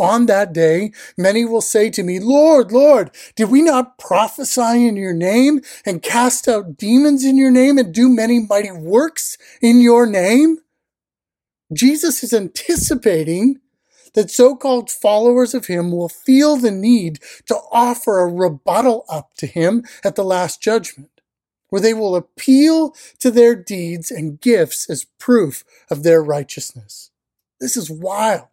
On 0.00 0.26
that 0.26 0.52
day, 0.52 0.90
many 1.16 1.44
will 1.44 1.60
say 1.60 1.88
to 1.90 2.02
me, 2.02 2.18
Lord, 2.18 2.72
Lord, 2.72 3.12
did 3.36 3.48
we 3.48 3.62
not 3.62 3.96
prophesy 3.96 4.88
in 4.88 4.96
your 4.96 5.14
name 5.14 5.60
and 5.86 6.02
cast 6.02 6.48
out 6.48 6.78
demons 6.78 7.24
in 7.24 7.36
your 7.36 7.52
name 7.52 7.78
and 7.78 7.94
do 7.94 8.08
many 8.08 8.40
mighty 8.40 8.72
works 8.72 9.38
in 9.62 9.80
your 9.80 10.04
name? 10.04 10.58
Jesus 11.72 12.24
is 12.24 12.32
anticipating 12.32 13.60
that 14.14 14.30
so-called 14.30 14.90
followers 14.90 15.54
of 15.54 15.66
him 15.66 15.92
will 15.92 16.08
feel 16.08 16.56
the 16.56 16.70
need 16.70 17.20
to 17.46 17.56
offer 17.70 18.20
a 18.20 18.32
rebuttal 18.32 19.04
up 19.08 19.34
to 19.34 19.46
him 19.46 19.84
at 20.04 20.16
the 20.16 20.24
last 20.24 20.60
judgment, 20.62 21.20
where 21.68 21.80
they 21.80 21.94
will 21.94 22.16
appeal 22.16 22.94
to 23.18 23.30
their 23.30 23.54
deeds 23.54 24.10
and 24.10 24.40
gifts 24.40 24.88
as 24.90 25.04
proof 25.18 25.64
of 25.90 26.02
their 26.02 26.22
righteousness. 26.22 27.10
This 27.60 27.76
is 27.76 27.90
wild 27.90 28.48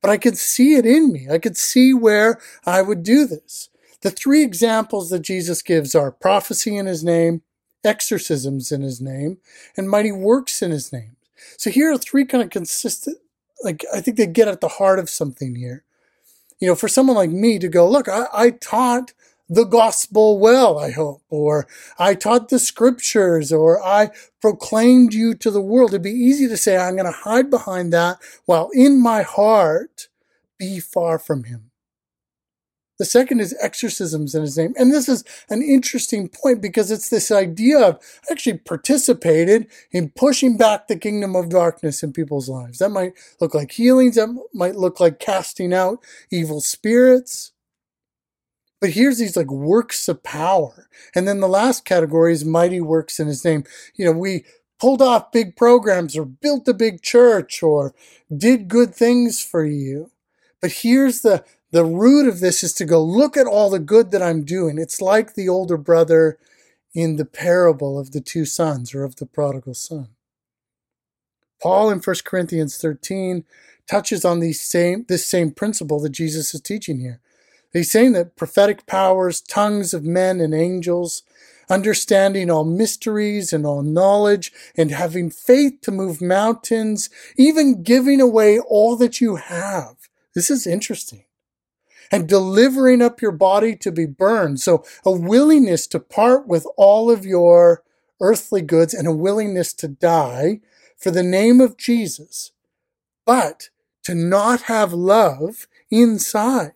but 0.00 0.10
I 0.10 0.18
could 0.18 0.38
see 0.38 0.74
it 0.74 0.86
in 0.86 1.12
me. 1.12 1.28
I 1.30 1.38
could 1.38 1.56
see 1.56 1.92
where 1.92 2.38
I 2.64 2.82
would 2.82 3.02
do 3.02 3.26
this. 3.26 3.70
The 4.02 4.10
three 4.10 4.42
examples 4.42 5.10
that 5.10 5.22
Jesus 5.22 5.62
gives 5.62 5.94
are 5.94 6.12
prophecy 6.12 6.76
in 6.76 6.86
his 6.86 7.02
name, 7.02 7.42
exorcisms 7.84 8.70
in 8.70 8.82
his 8.82 9.00
name, 9.00 9.38
and 9.76 9.90
mighty 9.90 10.12
works 10.12 10.62
in 10.62 10.70
his 10.70 10.92
name. 10.92 11.16
So 11.56 11.70
here 11.70 11.90
are 11.90 11.98
three 11.98 12.24
kind 12.24 12.44
of 12.44 12.50
consistent, 12.50 13.18
like, 13.62 13.84
I 13.92 14.00
think 14.00 14.16
they 14.16 14.26
get 14.26 14.48
at 14.48 14.60
the 14.60 14.68
heart 14.68 14.98
of 14.98 15.10
something 15.10 15.54
here. 15.54 15.84
You 16.58 16.68
know, 16.68 16.74
for 16.74 16.88
someone 16.88 17.16
like 17.16 17.30
me 17.30 17.58
to 17.58 17.68
go, 17.68 17.88
look, 17.88 18.08
I, 18.08 18.26
I 18.32 18.50
taught 18.50 19.12
the 19.48 19.64
gospel 19.64 20.38
well, 20.38 20.78
I 20.78 20.90
hope, 20.90 21.22
or 21.28 21.66
I 21.98 22.14
taught 22.14 22.48
the 22.48 22.58
scriptures, 22.58 23.52
or 23.52 23.82
I 23.82 24.10
proclaimed 24.40 25.14
you 25.14 25.34
to 25.34 25.50
the 25.50 25.60
world. 25.60 25.90
It'd 25.90 26.02
be 26.02 26.10
easy 26.10 26.48
to 26.48 26.56
say, 26.56 26.76
I'm 26.76 26.96
going 26.96 27.06
to 27.06 27.12
hide 27.12 27.50
behind 27.50 27.92
that 27.92 28.18
while 28.46 28.70
in 28.72 29.00
my 29.00 29.22
heart 29.22 30.08
be 30.58 30.80
far 30.80 31.18
from 31.18 31.44
him. 31.44 31.70
The 32.98 33.04
second 33.04 33.40
is 33.40 33.56
exorcisms 33.60 34.34
in 34.34 34.42
his 34.42 34.56
name. 34.56 34.74
And 34.76 34.92
this 34.92 35.08
is 35.08 35.24
an 35.50 35.62
interesting 35.62 36.28
point 36.28 36.62
because 36.62 36.90
it's 36.90 37.10
this 37.10 37.30
idea 37.30 37.78
of 37.78 38.00
actually 38.30 38.58
participated 38.58 39.66
in 39.92 40.10
pushing 40.10 40.56
back 40.56 40.88
the 40.88 40.98
kingdom 40.98 41.36
of 41.36 41.50
darkness 41.50 42.02
in 42.02 42.12
people's 42.12 42.48
lives. 42.48 42.78
That 42.78 42.90
might 42.90 43.12
look 43.40 43.54
like 43.54 43.72
healings. 43.72 44.16
That 44.16 44.34
might 44.54 44.76
look 44.76 44.98
like 44.98 45.18
casting 45.18 45.74
out 45.74 45.98
evil 46.30 46.60
spirits. 46.60 47.52
But 48.80 48.90
here's 48.90 49.18
these 49.18 49.36
like 49.36 49.50
works 49.50 50.08
of 50.08 50.22
power. 50.22 50.88
And 51.14 51.26
then 51.26 51.40
the 51.40 51.48
last 51.48 51.84
category 51.84 52.32
is 52.32 52.44
mighty 52.44 52.80
works 52.80 53.18
in 53.18 53.26
his 53.26 53.44
name. 53.44 53.64
You 53.94 54.06
know, 54.06 54.12
we 54.12 54.44
pulled 54.78 55.00
off 55.02 55.32
big 55.32 55.56
programs 55.56 56.16
or 56.16 56.24
built 56.24 56.68
a 56.68 56.74
big 56.74 57.02
church 57.02 57.62
or 57.62 57.94
did 58.34 58.68
good 58.68 58.94
things 58.94 59.42
for 59.42 59.64
you. 59.64 60.10
But 60.60 60.72
here's 60.72 61.20
the, 61.20 61.44
the 61.72 61.84
root 61.84 62.28
of 62.28 62.40
this 62.40 62.62
is 62.62 62.72
to 62.74 62.84
go 62.84 63.02
look 63.02 63.36
at 63.36 63.46
all 63.46 63.70
the 63.70 63.78
good 63.78 64.10
that 64.12 64.22
I'm 64.22 64.44
doing. 64.44 64.78
It's 64.78 65.00
like 65.00 65.34
the 65.34 65.48
older 65.48 65.76
brother 65.76 66.38
in 66.94 67.16
the 67.16 67.24
parable 67.24 67.98
of 67.98 68.12
the 68.12 68.20
two 68.20 68.44
sons 68.44 68.94
or 68.94 69.04
of 69.04 69.16
the 69.16 69.26
prodigal 69.26 69.74
son. 69.74 70.08
Paul 71.62 71.90
in 71.90 71.98
1 71.98 72.16
Corinthians 72.24 72.78
13 72.78 73.44
touches 73.88 74.24
on 74.24 74.40
these 74.40 74.60
same, 74.60 75.04
this 75.08 75.26
same 75.26 75.50
principle 75.50 76.00
that 76.00 76.10
Jesus 76.10 76.54
is 76.54 76.60
teaching 76.60 77.00
here. 77.00 77.20
He's 77.72 77.90
saying 77.90 78.12
that 78.12 78.36
prophetic 78.36 78.86
powers, 78.86 79.42
tongues 79.42 79.92
of 79.92 80.04
men 80.04 80.40
and 80.40 80.54
angels, 80.54 81.22
understanding 81.68 82.50
all 82.50 82.64
mysteries 82.64 83.52
and 83.52 83.66
all 83.66 83.82
knowledge, 83.82 84.52
and 84.76 84.90
having 84.90 85.30
faith 85.30 85.80
to 85.82 85.90
move 85.90 86.22
mountains, 86.22 87.10
even 87.36 87.82
giving 87.82 88.20
away 88.20 88.58
all 88.58 88.96
that 88.96 89.20
you 89.20 89.36
have. 89.36 89.96
This 90.34 90.50
is 90.50 90.66
interesting. 90.66 91.25
And 92.10 92.28
delivering 92.28 93.02
up 93.02 93.20
your 93.20 93.32
body 93.32 93.74
to 93.76 93.90
be 93.90 94.06
burned. 94.06 94.60
So 94.60 94.84
a 95.04 95.12
willingness 95.12 95.86
to 95.88 96.00
part 96.00 96.46
with 96.46 96.66
all 96.76 97.10
of 97.10 97.26
your 97.26 97.82
earthly 98.20 98.62
goods 98.62 98.94
and 98.94 99.06
a 99.06 99.12
willingness 99.12 99.72
to 99.74 99.88
die 99.88 100.60
for 100.96 101.10
the 101.10 101.22
name 101.22 101.60
of 101.60 101.76
Jesus, 101.76 102.52
but 103.24 103.68
to 104.04 104.14
not 104.14 104.62
have 104.62 104.92
love 104.92 105.66
inside. 105.90 106.72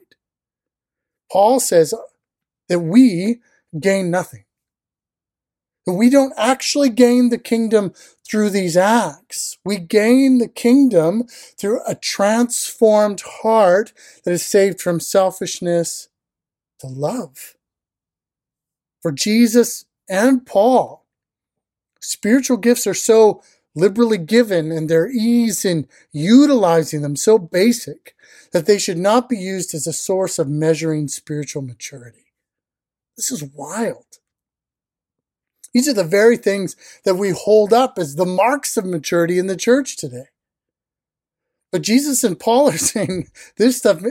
Paul 1.30 1.60
says 1.60 1.94
that 2.68 2.80
we 2.80 3.40
gain 3.78 4.10
nothing. 4.10 4.44
That 5.90 5.96
we 5.96 6.08
don't 6.08 6.32
actually 6.36 6.88
gain 6.88 7.30
the 7.30 7.38
kingdom 7.38 7.94
through 8.24 8.50
these 8.50 8.76
acts. 8.76 9.58
We 9.64 9.78
gain 9.78 10.38
the 10.38 10.46
kingdom 10.46 11.24
through 11.58 11.80
a 11.84 11.96
transformed 11.96 13.22
heart 13.42 13.92
that 14.22 14.30
is 14.30 14.46
saved 14.46 14.80
from 14.80 15.00
selfishness 15.00 16.08
to 16.78 16.86
love. 16.86 17.56
For 19.02 19.10
Jesus 19.10 19.86
and 20.08 20.46
Paul, 20.46 21.06
spiritual 22.00 22.58
gifts 22.58 22.86
are 22.86 22.94
so 22.94 23.42
liberally 23.74 24.18
given 24.18 24.70
and 24.70 24.88
their 24.88 25.10
ease 25.10 25.64
in 25.64 25.88
utilizing 26.12 27.02
them 27.02 27.16
so 27.16 27.36
basic 27.36 28.14
that 28.52 28.66
they 28.66 28.78
should 28.78 28.98
not 28.98 29.28
be 29.28 29.38
used 29.38 29.74
as 29.74 29.88
a 29.88 29.92
source 29.92 30.38
of 30.38 30.48
measuring 30.48 31.08
spiritual 31.08 31.62
maturity. 31.62 32.26
This 33.16 33.32
is 33.32 33.42
wild. 33.42 34.19
These 35.72 35.88
are 35.88 35.94
the 35.94 36.04
very 36.04 36.36
things 36.36 36.76
that 37.04 37.14
we 37.14 37.30
hold 37.30 37.72
up 37.72 37.98
as 37.98 38.16
the 38.16 38.26
marks 38.26 38.76
of 38.76 38.84
maturity 38.84 39.38
in 39.38 39.46
the 39.46 39.56
church 39.56 39.96
today. 39.96 40.26
But 41.70 41.82
Jesus 41.82 42.24
and 42.24 42.38
Paul 42.38 42.70
are 42.70 42.78
saying 42.78 43.28
this 43.56 43.78
stuff, 43.78 44.02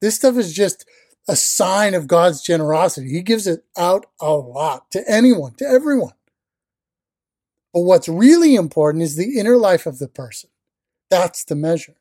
this 0.00 0.16
stuff 0.16 0.36
is 0.36 0.52
just 0.52 0.84
a 1.28 1.36
sign 1.36 1.94
of 1.94 2.06
God's 2.06 2.42
generosity. 2.42 3.10
He 3.10 3.22
gives 3.22 3.46
it 3.46 3.64
out 3.76 4.06
a 4.20 4.32
lot 4.32 4.90
to 4.92 5.08
anyone, 5.08 5.54
to 5.54 5.64
everyone. 5.64 6.12
But 7.72 7.80
what's 7.82 8.08
really 8.08 8.54
important 8.54 9.02
is 9.02 9.16
the 9.16 9.38
inner 9.38 9.56
life 9.56 9.86
of 9.86 9.98
the 9.98 10.08
person. 10.08 10.50
That's 11.10 11.44
the 11.44 11.56
measure. 11.56 11.96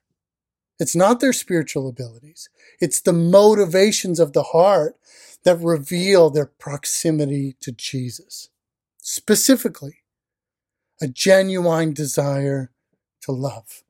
It's 0.79 0.95
not 0.95 1.19
their 1.19 1.33
spiritual 1.33 1.87
abilities. 1.87 2.49
It's 2.79 3.01
the 3.01 3.13
motivations 3.13 4.19
of 4.19 4.33
the 4.33 4.43
heart 4.43 4.97
that 5.43 5.57
reveal 5.59 6.29
their 6.29 6.45
proximity 6.45 7.55
to 7.61 7.71
Jesus. 7.71 8.49
Specifically, 9.07 9.97
a 10.99 11.07
genuine 11.07 11.93
desire 11.93 12.71
to 13.21 13.31
love. 13.31 13.83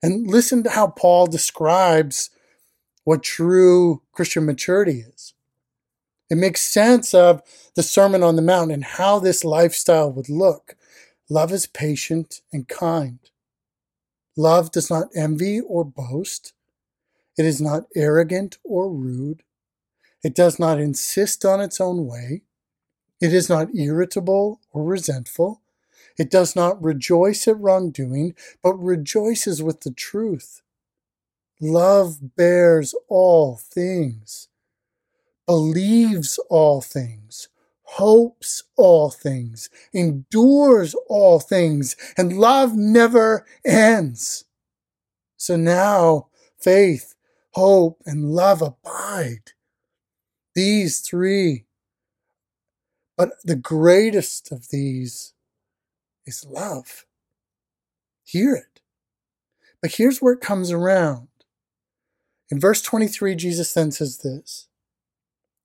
And 0.00 0.28
listen 0.28 0.62
to 0.62 0.70
how 0.70 0.86
Paul 0.86 1.26
describes 1.26 2.30
what 3.02 3.24
true 3.24 4.02
Christian 4.12 4.46
maturity 4.46 5.00
is. 5.00 5.34
It 6.30 6.36
makes 6.36 6.60
sense 6.60 7.14
of 7.14 7.42
the 7.74 7.82
Sermon 7.82 8.22
on 8.22 8.36
the 8.36 8.42
Mount 8.42 8.70
and 8.70 8.84
how 8.84 9.18
this 9.18 9.44
lifestyle 9.44 10.12
would 10.12 10.28
look. 10.28 10.76
Love 11.28 11.50
is 11.50 11.66
patient 11.66 12.40
and 12.52 12.68
kind. 12.68 13.18
Love 14.36 14.70
does 14.70 14.88
not 14.88 15.08
envy 15.16 15.58
or 15.58 15.84
boast. 15.84 16.52
It 17.36 17.44
is 17.44 17.60
not 17.60 17.86
arrogant 17.96 18.58
or 18.62 18.88
rude. 18.88 19.42
It 20.22 20.36
does 20.36 20.60
not 20.60 20.78
insist 20.78 21.44
on 21.44 21.60
its 21.60 21.80
own 21.80 22.06
way. 22.06 22.42
It 23.20 23.32
is 23.34 23.48
not 23.48 23.74
irritable 23.74 24.60
or 24.72 24.84
resentful. 24.84 25.62
It 26.18 26.30
does 26.30 26.56
not 26.56 26.82
rejoice 26.82 27.48
at 27.48 27.58
wrongdoing, 27.58 28.34
but 28.62 28.74
rejoices 28.74 29.62
with 29.62 29.80
the 29.80 29.92
truth. 29.92 30.62
Love 31.60 32.36
bears 32.36 32.94
all 33.08 33.56
things, 33.56 34.48
believes 35.46 36.38
all 36.50 36.80
things, 36.80 37.48
hopes 37.82 38.64
all 38.76 39.10
things, 39.10 39.70
endures 39.92 40.94
all 41.08 41.40
things, 41.40 41.96
and 42.16 42.38
love 42.38 42.76
never 42.76 43.46
ends. 43.64 44.44
So 45.36 45.56
now 45.56 46.28
faith, 46.58 47.14
hope, 47.52 48.02
and 48.06 48.32
love 48.32 48.62
abide. 48.62 49.52
These 50.54 51.00
three. 51.00 51.67
But 53.18 53.32
the 53.44 53.56
greatest 53.56 54.52
of 54.52 54.70
these 54.70 55.34
is 56.26 56.46
love. 56.46 57.06
Hear 58.24 58.54
it. 58.54 58.80
But 59.82 59.94
here's 59.94 60.20
where 60.22 60.34
it 60.34 60.40
comes 60.40 60.70
around. 60.72 61.28
In 62.50 62.60
verse 62.60 62.82
23, 62.82 63.34
Jesus 63.36 63.72
then 63.74 63.90
says 63.92 64.18
this 64.18 64.68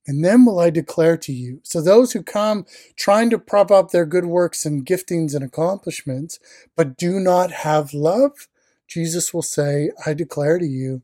And 0.08 0.26
then 0.26 0.46
will 0.46 0.60
I 0.60 0.70
declare 0.72 1.18
to 1.18 1.34
you. 1.34 1.62
So 1.64 1.82
those 1.82 2.14
who 2.14 2.24
come 2.24 2.66
trying 2.98 3.30
to 3.32 3.40
prop 3.40 3.72
up 3.72 3.92
their 3.92 4.06
good 4.06 4.26
works 4.26 4.66
and 4.66 4.86
giftings 4.86 5.36
and 5.36 5.44
accomplishments, 5.44 6.40
but 6.76 6.98
do 6.98 7.20
not 7.20 7.52
have 7.52 7.94
love, 7.94 8.48
Jesus 8.88 9.34
will 9.34 9.44
say, 9.44 9.92
I 10.06 10.14
declare 10.14 10.60
to 10.60 10.68
you, 10.68 11.04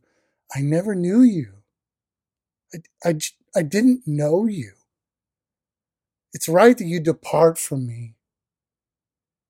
I 0.56 0.62
never 0.62 0.96
knew 0.96 1.22
you. 1.22 1.53
I, 2.74 2.79
I, 3.10 3.20
I 3.56 3.63
didn't 3.63 4.03
know 4.08 4.46
you. 4.46 4.74
It's 6.33 6.50
right 6.50 6.77
that 6.77 6.86
you 6.86 7.00
depart 7.00 7.57
from 7.57 7.88
me. 7.88 8.15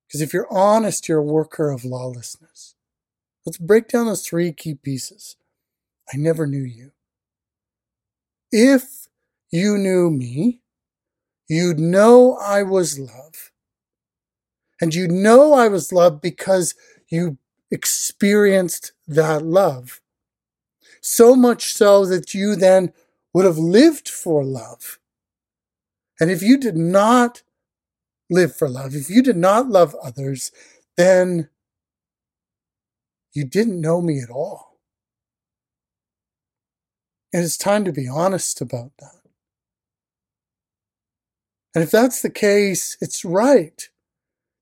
Because 0.07 0.21
if 0.21 0.33
you're 0.33 0.51
honest, 0.51 1.07
you're 1.07 1.19
a 1.19 1.24
worker 1.24 1.69
of 1.69 1.86
lawlessness. 1.86 2.75
Let's 3.45 3.58
break 3.58 3.88
down 3.88 4.08
those 4.08 4.25
three 4.25 4.51
key 4.51 4.75
pieces. 4.75 5.36
I 6.12 6.17
never 6.17 6.47
knew 6.47 6.63
you. 6.63 6.91
If 8.51 9.08
you 9.51 9.77
knew 9.77 10.10
me, 10.10 10.62
you'd 11.47 11.80
know 11.80 12.36
I 12.36 12.63
was 12.63 12.97
love. 12.97 13.51
And 14.82 14.95
you'd 14.95 15.12
know 15.12 15.54
I 15.54 15.67
was 15.67 15.91
love 15.91 16.21
because 16.21 16.73
you 17.10 17.38
experienced 17.69 18.93
that 19.08 19.43
love. 19.43 20.01
So 21.01 21.36
much 21.36 21.73
so 21.73 22.06
that 22.06 22.34
you 22.34 22.56
then 22.56 22.93
would 23.34 23.45
have 23.45 23.58
lived 23.58 24.10
for 24.10 24.43
love. 24.43 24.99
And 26.19 26.29
if 26.32 26.41
you 26.41 26.58
did 26.58 26.77
not 26.77 27.43
live 28.29 28.55
for 28.55 28.69
love, 28.69 28.95
if 28.95 29.10
you 29.10 29.23
did 29.23 29.38
not 29.38 29.69
love 29.69 29.95
others, 30.03 30.51
then 30.97 31.49
you 33.34 33.45
didn't 33.45 33.82
know 33.82 34.01
me 34.01 34.19
at 34.21 34.29
all. 34.29 34.79
And 37.34 37.43
it's 37.43 37.58
time 37.58 37.86
to 37.86 37.91
be 37.91 38.08
honest 38.08 38.60
about 38.62 38.91
that. 38.99 39.19
And 41.75 41.84
if 41.84 41.91
that's 41.91 42.21
the 42.21 42.32
case, 42.32 42.97
it's 42.99 43.23
right 43.23 43.88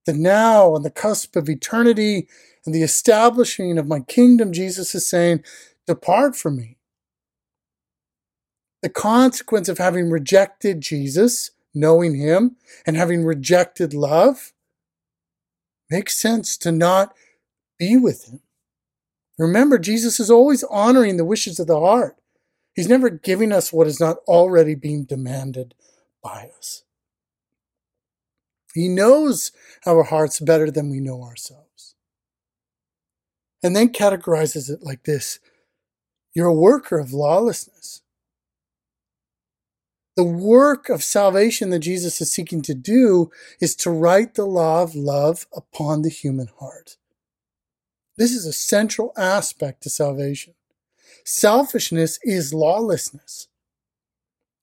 that 0.06 0.15
now, 0.15 0.74
on 0.74 0.84
the 0.84 0.89
cusp 0.89 1.36
of 1.36 1.50
eternity 1.50 2.28
and 2.65 2.74
the 2.74 2.84
establishing 2.84 3.78
of 3.78 3.88
my 3.88 4.00
kingdom, 4.02 4.54
Jesus 4.54 4.96
is 4.96 5.08
saying, 5.08 5.43
Depart 5.86 6.36
from 6.36 6.58
me. 6.58 6.77
The 8.82 8.90
consequence 8.90 9.70
of 9.70 9.78
having 9.78 10.10
rejected 10.10 10.82
Jesus, 10.82 11.52
knowing 11.74 12.16
him, 12.16 12.58
and 12.86 12.96
having 12.96 13.26
rejected 13.26 13.94
love 13.94 14.54
makes 15.90 16.18
sense 16.18 16.58
to 16.58 16.72
not 16.72 17.13
be 17.80 17.98
with 17.98 18.28
him. 18.28 18.42
Remember, 19.38 19.78
Jesus 19.78 20.20
is 20.20 20.32
always 20.32 20.63
honoring 20.63 21.18
the 21.18 21.26
wishes 21.26 21.60
of 21.60 21.68
the 21.68 21.80
heart. 21.80 22.18
He's 22.76 22.88
never 22.88 23.10
giving 23.10 23.52
us 23.52 23.74
what 23.74 23.88
is 23.88 24.00
not 24.00 24.18
already 24.28 24.76
being 24.76 25.06
demanded 25.06 25.74
by 26.22 26.52
us. 26.58 26.84
He 28.74 28.88
knows 28.88 29.52
our 29.86 30.04
hearts 30.04 30.40
better 30.40 30.70
than 30.70 30.90
we 30.92 31.00
know 31.00 31.24
ourselves. 31.24 31.96
And 33.63 33.76
then 33.76 33.90
categorizes 33.90 34.70
it 34.70 34.84
like 34.84 35.04
this 35.04 35.40
You're 36.36 36.48
a 36.48 36.54
worker 36.54 37.00
of 37.00 37.13
lawlessness. 37.13 38.02
The 40.18 40.24
work 40.24 40.90
of 40.90 41.04
salvation 41.04 41.70
that 41.70 41.80
Jesus 41.80 42.20
is 42.22 42.32
seeking 42.32 42.64
to 42.64 42.74
do 42.74 43.30
is 43.62 43.76
to 43.76 43.92
write 43.92 44.34
the 44.34 44.48
law 44.48 44.82
of 44.82 44.96
love 44.96 45.46
upon 45.56 46.02
the 46.02 46.10
human 46.10 46.48
heart. 46.60 46.98
This 48.18 48.32
is 48.32 48.48
a 48.48 48.52
central 48.52 49.14
aspect 49.16 49.84
to 49.84 49.92
salvation. 49.92 50.56
Selfishness 51.24 52.18
is 52.24 52.52
lawlessness. 52.52 53.48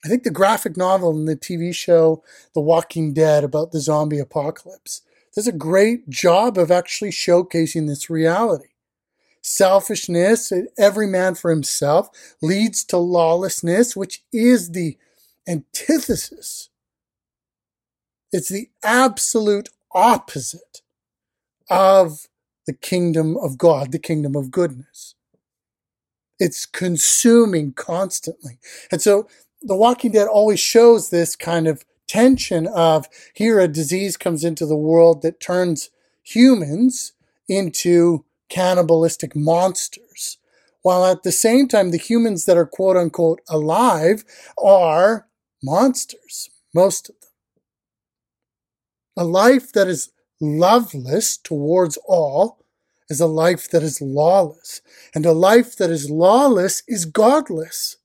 I 0.04 0.08
think 0.08 0.24
the 0.24 0.30
graphic 0.30 0.76
novel 0.76 1.16
and 1.16 1.28
the 1.28 1.36
TV 1.36 1.72
show 1.72 2.24
The 2.52 2.60
Walking 2.60 3.14
Dead 3.14 3.44
about 3.44 3.70
the 3.70 3.78
zombie 3.78 4.18
apocalypse 4.18 5.02
does 5.36 5.46
a 5.46 5.52
great 5.52 6.10
job 6.10 6.58
of 6.58 6.72
actually 6.72 7.10
showcasing 7.10 7.86
this 7.86 8.10
reality. 8.10 8.70
Selfishness, 9.40 10.52
every 10.76 11.06
man 11.06 11.36
for 11.36 11.52
himself, 11.52 12.08
leads 12.42 12.82
to 12.86 12.96
lawlessness, 12.96 13.94
which 13.94 14.24
is 14.32 14.72
the 14.72 14.98
antithesis. 15.46 16.70
It's 18.32 18.48
the 18.48 18.70
absolute 18.82 19.68
opposite 19.92 20.82
of 21.70 22.26
the 22.66 22.72
kingdom 22.72 23.36
of 23.36 23.58
God, 23.58 23.92
the 23.92 23.98
kingdom 23.98 24.34
of 24.36 24.50
goodness. 24.50 25.14
It's 26.38 26.66
consuming 26.66 27.72
constantly. 27.72 28.58
And 28.90 29.00
so 29.00 29.28
The 29.62 29.76
Walking 29.76 30.12
Dead 30.12 30.26
always 30.26 30.60
shows 30.60 31.10
this 31.10 31.36
kind 31.36 31.66
of 31.68 31.84
tension 32.06 32.66
of 32.66 33.08
here 33.34 33.60
a 33.60 33.68
disease 33.68 34.16
comes 34.16 34.44
into 34.44 34.66
the 34.66 34.76
world 34.76 35.22
that 35.22 35.40
turns 35.40 35.90
humans 36.22 37.12
into 37.48 38.24
cannibalistic 38.48 39.34
monsters. 39.36 40.38
While 40.82 41.06
at 41.06 41.22
the 41.22 41.32
same 41.32 41.66
time, 41.66 41.90
the 41.90 41.98
humans 41.98 42.44
that 42.44 42.58
are 42.58 42.66
quote 42.66 42.96
unquote 42.96 43.40
alive 43.48 44.24
are 44.58 45.26
monsters, 45.64 46.50
most 46.74 47.08
of 47.08 47.16
them. 47.20 47.30
A 49.16 49.24
life 49.24 49.72
that 49.72 49.88
is 49.88 50.10
loveless 50.40 51.36
towards 51.36 51.98
all 52.06 52.64
is 53.08 53.20
a 53.20 53.26
life 53.26 53.70
that 53.70 53.82
is 53.82 54.00
lawless. 54.00 54.80
And 55.14 55.24
a 55.24 55.32
life 55.32 55.76
that 55.76 55.90
is 55.90 56.10
lawless 56.10 56.82
is 56.88 57.04
godless. 57.04 57.96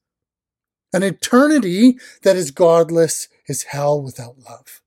An 0.94 1.04
eternity 1.04 1.98
that 2.24 2.36
is 2.36 2.52
godless 2.52 3.28
is 3.48 3.64
hell 3.64 4.02
without 4.02 4.40
love. 4.40 4.82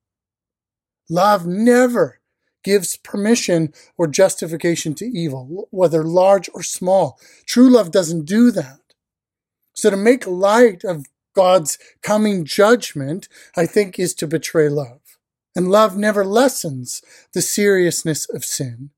Love 1.09 1.47
never 1.47 2.21
gives 2.65 2.97
permission 2.97 3.73
or 3.97 4.07
justification 4.07 4.95
to 4.95 5.05
evil, 5.05 5.69
whether 5.71 6.05
large 6.05 6.49
or 6.55 6.63
small. 6.63 7.19
True 7.45 7.69
love 7.69 7.91
doesn't 7.91 8.25
do 8.25 8.51
that. 8.53 8.79
So 9.75 9.91
to 9.91 9.97
make 9.97 10.27
light 10.27 10.85
of 10.85 11.07
God's 11.35 11.79
coming 12.03 12.45
judgment, 12.45 13.29
I 13.57 13.67
think, 13.67 13.99
is 13.99 14.15
to 14.15 14.27
betray 14.27 14.69
love. 14.69 15.19
And 15.55 15.71
love 15.71 15.97
never 15.97 16.25
lessens 16.25 17.03
the 17.35 17.43
seriousness 17.43 18.29
of 18.29 18.45
sin. 18.45 18.91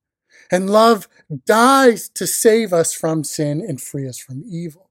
And 0.50 0.70
love 0.70 1.08
dies 1.46 2.08
to 2.10 2.26
save 2.26 2.72
us 2.72 2.92
from 2.94 3.24
sin 3.24 3.64
and 3.66 3.80
free 3.80 4.08
us 4.08 4.18
from 4.18 4.44
evil. 4.46 4.90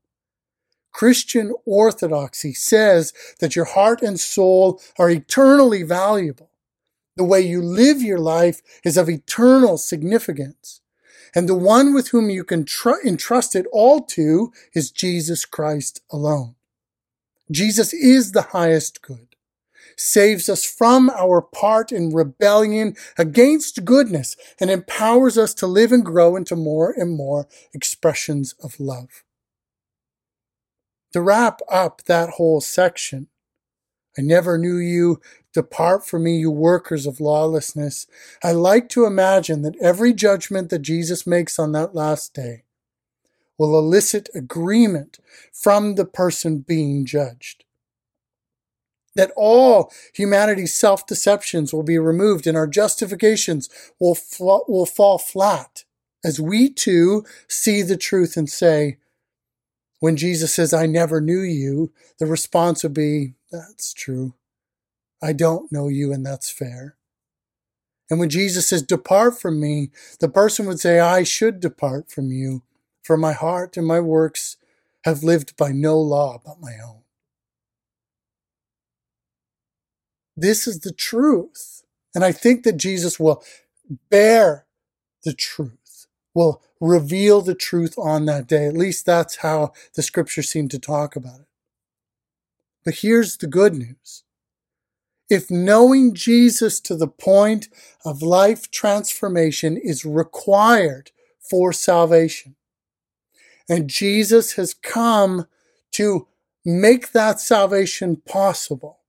Christian 0.92 1.54
orthodoxy 1.66 2.54
says 2.54 3.14
that 3.40 3.56
your 3.56 3.66
heart 3.66 4.02
and 4.02 4.20
soul 4.20 4.80
are 4.98 5.10
eternally 5.10 5.84
valuable. 5.84 6.52
The 7.16 7.24
way 7.24 7.42
you 7.42 7.62
live 7.62 8.02
your 8.02 8.20
life 8.20 8.62
is 8.84 8.98
of 8.98 9.10
eternal 9.10 9.78
significance. 9.78 10.82
And 11.36 11.50
the 11.50 11.56
one 11.56 11.94
with 11.94 12.10
whom 12.10 12.30
you 12.30 12.44
can 12.44 12.64
tr- 12.66 13.02
entrust 13.06 13.56
it 13.56 13.66
all 13.72 14.02
to 14.02 14.52
is 14.74 14.92
Jesus 14.92 15.46
Christ 15.46 16.02
alone. 16.12 16.56
Jesus 17.54 17.94
is 17.94 18.32
the 18.32 18.42
highest 18.42 19.04
good, 19.04 19.36
saves 19.96 20.50
us 20.50 20.66
from 20.66 21.12
our 21.12 21.40
part 21.40 21.92
in 21.92 22.12
rebellion 22.12 22.96
against 23.16 23.86
goodness, 23.86 24.36
and 24.60 24.72
empowers 24.72 25.38
us 25.38 25.54
to 25.56 25.68
live 25.68 25.92
and 25.92 26.04
grow 26.04 26.36
into 26.36 26.56
more 26.56 26.92
and 26.92 27.16
more 27.16 27.48
expressions 27.72 28.56
of 28.64 28.80
love. 28.80 29.24
To 31.14 31.22
wrap 31.22 31.60
up 31.70 32.02
that 32.06 32.32
whole 32.32 32.60
section, 32.60 33.28
I 34.18 34.24
never 34.24 34.58
knew 34.58 34.78
you. 34.78 35.22
Depart 35.54 36.08
from 36.08 36.24
me, 36.24 36.38
you 36.38 36.50
workers 36.50 37.06
of 37.06 37.20
lawlessness. 37.20 38.08
I 38.44 38.54
like 38.54 38.90
to 38.90 39.06
imagine 39.06 39.62
that 39.62 39.78
every 39.80 40.14
judgment 40.14 40.72
that 40.72 40.80
Jesus 40.80 41.28
makes 41.28 41.60
on 41.60 41.72
that 41.74 41.94
last 41.94 42.34
day 42.34 42.64
will 43.58 43.78
elicit 43.78 44.30
agreement 44.34 45.20
from 45.52 45.96
the 45.96 46.06
person 46.06 46.60
being 46.60 47.06
judged. 47.06 47.64
That 49.16 49.32
all 49.36 49.92
humanity's 50.14 50.74
self 50.74 51.06
deceptions 51.06 51.74
will 51.74 51.84
be 51.84 52.00
removed 52.00 52.48
and 52.48 52.58
our 52.58 52.68
justifications 52.68 53.70
will, 54.00 54.16
fl- 54.16 54.66
will 54.68 54.88
fall 54.88 55.18
flat 55.18 55.84
as 56.24 56.40
we 56.40 56.70
too 56.70 57.26
see 57.48 57.82
the 57.82 57.98
truth 57.98 58.38
and 58.38 58.50
say, 58.50 58.98
when 60.00 60.18
Jesus 60.18 60.54
says, 60.54 60.74
I 60.74 60.86
never 60.86 61.22
knew 61.22 61.40
you, 61.40 61.94
the 62.20 62.26
response 62.26 62.84
would 62.84 62.94
be, 62.94 63.36
That's 63.52 63.94
true. 63.94 64.34
I 65.22 65.32
don't 65.32 65.72
know 65.72 65.88
you, 65.88 66.12
and 66.12 66.26
that's 66.26 66.52
fair. 66.52 66.98
And 68.10 68.20
when 68.20 68.30
Jesus 68.30 68.68
says, 68.68 68.82
Depart 68.84 69.40
from 69.40 69.62
me, 69.62 69.92
the 70.20 70.28
person 70.28 70.66
would 70.66 70.82
say, 70.82 71.00
I 71.00 71.24
should 71.24 71.62
depart 71.62 72.12
from 72.12 72.32
you, 72.32 72.64
for 73.04 73.18
my 73.18 73.34
heart 73.34 73.78
and 73.78 73.86
my 73.86 74.00
works 74.00 74.58
have 75.04 75.24
lived 75.24 75.56
by 75.58 75.72
no 75.72 76.00
law 76.00 76.42
but 76.44 76.60
my 76.60 76.78
own. 76.84 77.02
This 80.36 80.68
is 80.68 80.80
the 80.80 80.94
truth. 80.94 81.84
And 82.16 82.24
I 82.24 82.32
think 82.32 82.64
that 82.64 82.78
Jesus 82.78 83.20
will 83.20 83.44
bear 84.10 84.66
the 85.24 85.34
truth, 85.34 86.08
will 86.34 86.62
reveal 86.80 87.42
the 87.42 87.56
truth 87.56 87.96
on 87.98 88.26
that 88.26 88.48
day. 88.48 88.66
At 88.66 88.78
least 88.78 89.06
that's 89.06 89.38
how 89.38 89.74
the 89.96 90.04
scriptures 90.04 90.50
seem 90.50 90.68
to 90.70 90.80
talk 90.80 91.16
about 91.16 91.42
it. 91.42 91.48
But 92.86 92.96
here's 92.96 93.38
the 93.38 93.48
good 93.48 93.76
news. 93.76 94.24
If 95.30 95.50
knowing 95.50 96.14
Jesus 96.14 96.80
to 96.82 96.96
the 96.96 97.08
point 97.08 97.70
of 98.06 98.22
life 98.22 98.70
transformation 98.70 99.78
is 99.78 100.06
required 100.06 101.12
for 101.40 101.74
salvation, 101.74 102.56
and 103.70 103.90
Jesus 103.90 104.54
has 104.54 104.74
come 104.74 105.48
to 105.94 106.28
make 106.66 107.12
that 107.12 107.40
salvation 107.40 108.18
possible, 108.18 109.00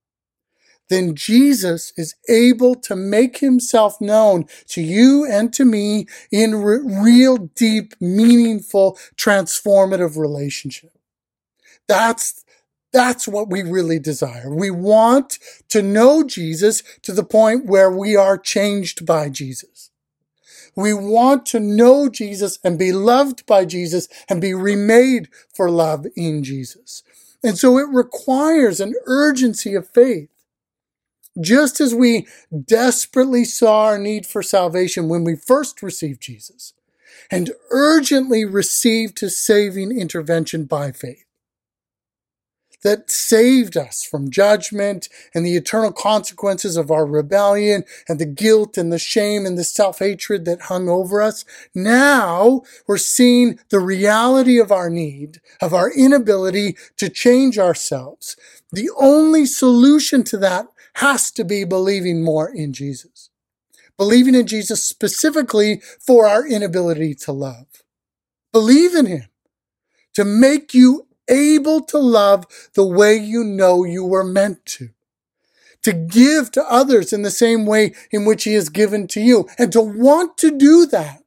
then 0.89 1.15
Jesus 1.15 1.93
is 1.97 2.15
able 2.29 2.75
to 2.77 2.95
make 2.95 3.39
himself 3.39 4.01
known 4.01 4.45
to 4.69 4.83
you 4.83 5.27
and 5.29 5.53
to 5.55 5.65
me 5.65 6.07
in 6.31 6.57
re- 6.57 6.81
real, 6.85 7.39
deep, 7.39 7.95
meaningful, 8.01 8.99
transformative 9.17 10.17
relationship. 10.17 10.93
That's, 11.89 12.45
that's 12.93 13.27
what 13.27 13.51
we 13.51 13.63
really 13.63 13.99
desire. 13.99 14.55
We 14.55 14.71
want 14.71 15.39
to 15.71 15.83
know 15.83 16.23
Jesus 16.23 16.83
to 17.03 17.13
the 17.13 17.25
point 17.25 17.67
where 17.67 17.91
we 17.91 18.15
are 18.15 18.39
changed 18.39 19.07
by 19.07 19.31
Jesus. 19.31 19.91
We 20.77 20.93
want 20.93 21.47
to 21.47 21.61
know 21.61 22.09
Jesus 22.09 22.59
and 22.65 22.79
be 22.79 22.93
loved 22.93 23.47
by 23.47 23.65
Jesus 23.65 24.09
and 24.29 24.41
be 24.41 24.55
remade 24.55 25.29
for 25.55 25.71
love 25.71 26.07
in 26.17 26.43
Jesus. 26.43 27.03
And 27.43 27.59
so 27.59 27.79
it 27.79 27.89
requires 27.89 28.81
an 28.81 28.95
urgency 29.07 29.75
of 29.75 29.89
faith 29.89 30.31
just 31.41 31.81
as 31.81 31.95
we 31.95 32.27
desperately 32.65 33.45
saw 33.45 33.87
our 33.87 33.99
need 33.99 34.27
for 34.27 34.43
salvation 34.43 35.09
when 35.09 35.25
we 35.25 35.37
first 35.37 35.83
received 35.83 36.21
Jesus 36.21 36.75
and 37.31 37.53
urgently 37.71 38.45
received 38.45 39.21
his 39.21 39.39
saving 39.39 39.99
intervention 39.99 40.65
by 40.65 40.93
faith 40.93 41.24
that 42.85 43.11
saved 43.11 43.77
us 43.77 44.05
from 44.05 44.31
judgment 44.31 45.09
and 45.35 45.45
the 45.45 45.57
eternal 45.57 45.91
consequences 45.91 46.77
of 46.77 46.91
our 46.91 47.05
rebellion 47.05 47.83
and 48.09 48.21
the 48.21 48.27
guilt 48.27 48.79
and 48.79 48.93
the 48.93 48.99
shame 48.99 49.45
and 49.45 49.59
the 49.59 49.65
self-hatred 49.65 50.45
that 50.45 50.63
hung 50.63 50.89
over 50.89 51.21
us. 51.21 51.45
Now 51.75 52.63
we're 52.87 52.99
seeing 52.99 53.59
the 53.71 53.81
reality 53.81 54.61
of 54.61 54.71
our 54.71 54.89
need, 54.89 55.41
of 55.61 55.75
our 55.75 55.91
inability 55.91 56.77
to 56.99 57.09
change 57.09 57.59
ourselves. 57.59 58.37
The 58.71 58.91
only 58.97 59.47
solution 59.47 60.23
to 60.25 60.37
that 60.39 60.67
has 60.95 61.31
to 61.33 61.45
be 61.45 61.65
believing 61.65 62.23
more 62.23 62.49
in 62.55 62.73
Jesus. 62.73 63.31
Believing 63.97 64.35
in 64.35 64.47
Jesus 64.47 64.85
specifically 64.85 65.81
for 65.99 66.27
our 66.27 66.47
inability 66.47 67.15
to 67.15 67.33
love. 67.33 67.67
Believe 68.53 68.95
in 68.95 69.07
Him 69.07 69.29
to 70.15 70.25
make 70.25 70.75
you 70.75 71.07
able 71.29 71.83
to 71.83 71.99
love 71.99 72.47
the 72.75 72.87
way 72.87 73.17
you 73.17 73.45
know 73.45 73.85
you 73.85 74.05
were 74.05 74.25
meant 74.25 74.65
to. 74.67 74.91
To 75.83 75.93
give 75.93 76.51
to 76.53 76.65
others 76.65 77.13
in 77.13 77.23
the 77.23 77.31
same 77.31 77.67
way 77.67 77.95
in 78.11 78.25
which 78.25 78.45
He 78.45 78.55
has 78.55 78.69
given 78.69 79.07
to 79.09 79.21
you. 79.21 79.49
And 79.59 79.73
to 79.73 79.81
want 79.81 80.39
to 80.39 80.57
do 80.57 80.87
that 80.87 81.25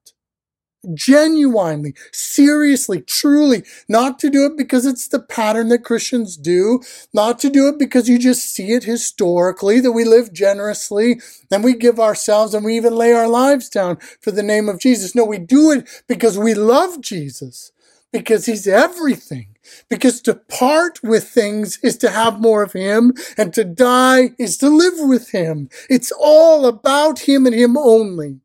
genuinely, 0.93 1.93
seriously, 2.11 3.01
truly, 3.01 3.63
not 3.89 4.19
to 4.19 4.29
do 4.29 4.45
it 4.45 4.57
because 4.57 4.85
it's 4.85 5.07
the 5.07 5.19
pattern 5.19 5.69
that 5.69 5.83
Christians 5.83 6.37
do, 6.37 6.81
not 7.13 7.39
to 7.39 7.49
do 7.49 7.67
it 7.67 7.79
because 7.79 8.07
you 8.07 8.17
just 8.19 8.53
see 8.53 8.73
it 8.73 8.83
historically, 8.83 9.79
that 9.79 9.91
we 9.91 10.05
live 10.05 10.33
generously 10.33 11.19
and 11.51 11.63
we 11.63 11.73
give 11.75 11.99
ourselves 11.99 12.53
and 12.53 12.65
we 12.65 12.77
even 12.77 12.95
lay 12.95 13.13
our 13.13 13.27
lives 13.27 13.69
down 13.69 13.97
for 14.21 14.31
the 14.31 14.43
name 14.43 14.69
of 14.69 14.79
Jesus. 14.79 15.15
No, 15.15 15.25
we 15.25 15.39
do 15.39 15.71
it 15.71 15.87
because 16.07 16.37
we 16.37 16.53
love 16.53 17.01
Jesus, 17.01 17.71
because 18.11 18.45
he's 18.45 18.67
everything. 18.67 19.57
Because 19.89 20.21
to 20.21 20.35
part 20.35 21.03
with 21.03 21.27
things 21.27 21.79
is 21.83 21.97
to 21.97 22.09
have 22.09 22.39
more 22.39 22.63
of 22.63 22.73
him, 22.73 23.13
and 23.37 23.53
to 23.53 23.63
die 23.65 24.31
is 24.39 24.57
to 24.59 24.69
live 24.69 24.95
with 24.97 25.31
him. 25.31 25.69
It's 25.89 26.11
all 26.17 26.65
about 26.65 27.19
him 27.19 27.45
and 27.45 27.55
him 27.55 27.77
only 27.77 28.39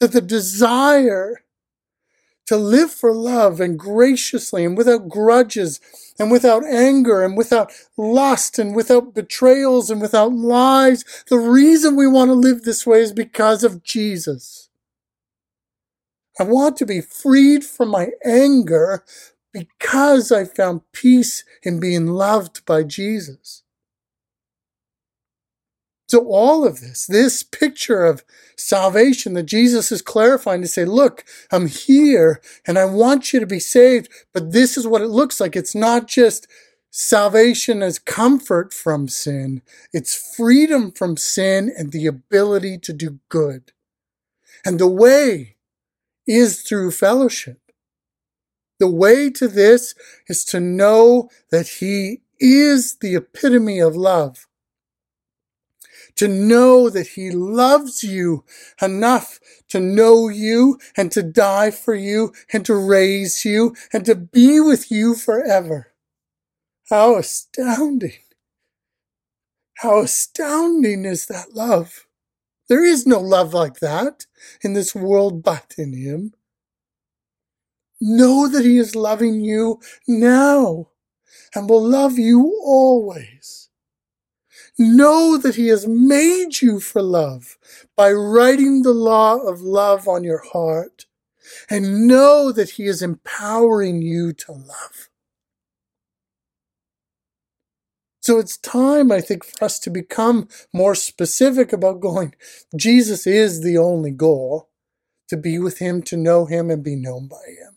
that 0.00 0.12
the 0.12 0.20
desire 0.20 1.42
to 2.46 2.56
live 2.56 2.92
for 2.92 3.12
love 3.12 3.60
and 3.60 3.78
graciously 3.78 4.64
and 4.64 4.76
without 4.76 5.08
grudges 5.08 5.80
and 6.18 6.30
without 6.30 6.64
anger 6.64 7.22
and 7.24 7.36
without 7.36 7.72
lust 7.96 8.58
and 8.58 8.74
without 8.74 9.14
betrayals 9.14 9.90
and 9.90 10.00
without 10.00 10.32
lies. 10.32 11.04
The 11.28 11.38
reason 11.38 11.96
we 11.96 12.06
want 12.06 12.28
to 12.28 12.34
live 12.34 12.62
this 12.62 12.86
way 12.86 13.00
is 13.00 13.12
because 13.12 13.64
of 13.64 13.82
Jesus. 13.82 14.65
I 16.38 16.44
want 16.44 16.76
to 16.78 16.86
be 16.86 17.00
freed 17.00 17.64
from 17.64 17.90
my 17.90 18.10
anger 18.24 19.04
because 19.52 20.30
I 20.30 20.44
found 20.44 20.82
peace 20.92 21.44
in 21.62 21.80
being 21.80 22.08
loved 22.08 22.64
by 22.66 22.82
Jesus. 22.82 23.62
So 26.08 26.28
all 26.28 26.64
of 26.64 26.80
this, 26.80 27.06
this 27.06 27.42
picture 27.42 28.04
of 28.04 28.24
salvation 28.56 29.34
that 29.34 29.44
Jesus 29.44 29.90
is 29.90 30.02
clarifying 30.02 30.62
to 30.62 30.68
say, 30.68 30.84
look, 30.84 31.24
I'm 31.50 31.66
here 31.66 32.40
and 32.66 32.78
I 32.78 32.84
want 32.84 33.32
you 33.32 33.40
to 33.40 33.46
be 33.46 33.58
saved, 33.58 34.08
but 34.32 34.52
this 34.52 34.76
is 34.76 34.86
what 34.86 35.02
it 35.02 35.08
looks 35.08 35.40
like. 35.40 35.56
It's 35.56 35.74
not 35.74 36.06
just 36.06 36.46
salvation 36.90 37.82
as 37.82 37.98
comfort 37.98 38.72
from 38.72 39.08
sin. 39.08 39.62
It's 39.92 40.34
freedom 40.36 40.92
from 40.92 41.16
sin 41.16 41.72
and 41.76 41.90
the 41.90 42.06
ability 42.06 42.78
to 42.78 42.92
do 42.92 43.18
good. 43.28 43.72
And 44.64 44.78
the 44.78 44.86
way 44.86 45.55
is 46.26 46.62
through 46.62 46.90
fellowship. 46.92 47.60
The 48.78 48.90
way 48.90 49.30
to 49.30 49.48
this 49.48 49.94
is 50.28 50.44
to 50.46 50.60
know 50.60 51.30
that 51.50 51.68
he 51.68 52.22
is 52.38 52.96
the 53.00 53.14
epitome 53.16 53.80
of 53.80 53.96
love 53.96 54.46
to 56.16 56.28
know 56.28 56.90
that 56.90 57.08
he 57.08 57.30
loves 57.30 58.02
you 58.02 58.44
enough 58.80 59.38
to 59.68 59.80
know 59.80 60.28
you 60.28 60.78
and 60.96 61.12
to 61.12 61.22
die 61.22 61.70
for 61.70 61.94
you 61.94 62.32
and 62.52 62.64
to 62.66 62.74
raise 62.74 63.44
you 63.44 63.74
and 63.92 64.04
to 64.06 64.14
be 64.14 64.60
with 64.60 64.90
you 64.90 65.14
forever. 65.14 65.92
How 66.88 67.16
astounding. 67.16 68.12
How 69.78 70.00
astounding 70.00 71.04
is 71.04 71.26
that 71.26 71.54
love. 71.54 72.05
There 72.68 72.84
is 72.84 73.06
no 73.06 73.20
love 73.20 73.54
like 73.54 73.80
that 73.80 74.26
in 74.62 74.72
this 74.72 74.94
world 74.94 75.42
but 75.42 75.74
in 75.78 75.92
him. 75.92 76.34
Know 78.00 78.48
that 78.48 78.64
He 78.64 78.78
is 78.78 78.94
loving 78.96 79.40
you 79.40 79.80
now 80.06 80.88
and 81.54 81.68
will 81.68 81.82
love 81.82 82.18
you 82.18 82.60
always. 82.64 83.70
Know 84.78 85.38
that 85.38 85.54
He 85.54 85.68
has 85.68 85.86
made 85.86 86.60
you 86.60 86.80
for 86.80 87.02
love 87.02 87.56
by 87.96 88.12
writing 88.12 88.82
the 88.82 88.92
law 88.92 89.36
of 89.38 89.62
love 89.62 90.08
on 90.08 90.24
your 90.24 90.42
heart. 90.52 91.06
And 91.70 92.06
know 92.06 92.52
that 92.52 92.70
He 92.70 92.84
is 92.86 93.02
empowering 93.02 94.02
you 94.02 94.32
to 94.34 94.52
love. 94.52 95.08
So 98.26 98.40
it's 98.40 98.56
time, 98.56 99.12
I 99.12 99.20
think, 99.20 99.44
for 99.44 99.66
us 99.66 99.78
to 99.78 99.88
become 99.88 100.48
more 100.72 100.96
specific 100.96 101.72
about 101.72 102.00
going, 102.00 102.34
Jesus 102.74 103.24
is 103.24 103.62
the 103.62 103.78
only 103.78 104.10
goal 104.10 104.68
to 105.28 105.36
be 105.36 105.60
with 105.60 105.78
Him, 105.78 106.02
to 106.02 106.16
know 106.16 106.44
Him, 106.44 106.68
and 106.68 106.82
be 106.82 106.96
known 106.96 107.28
by 107.28 107.44
Him. 107.46 107.76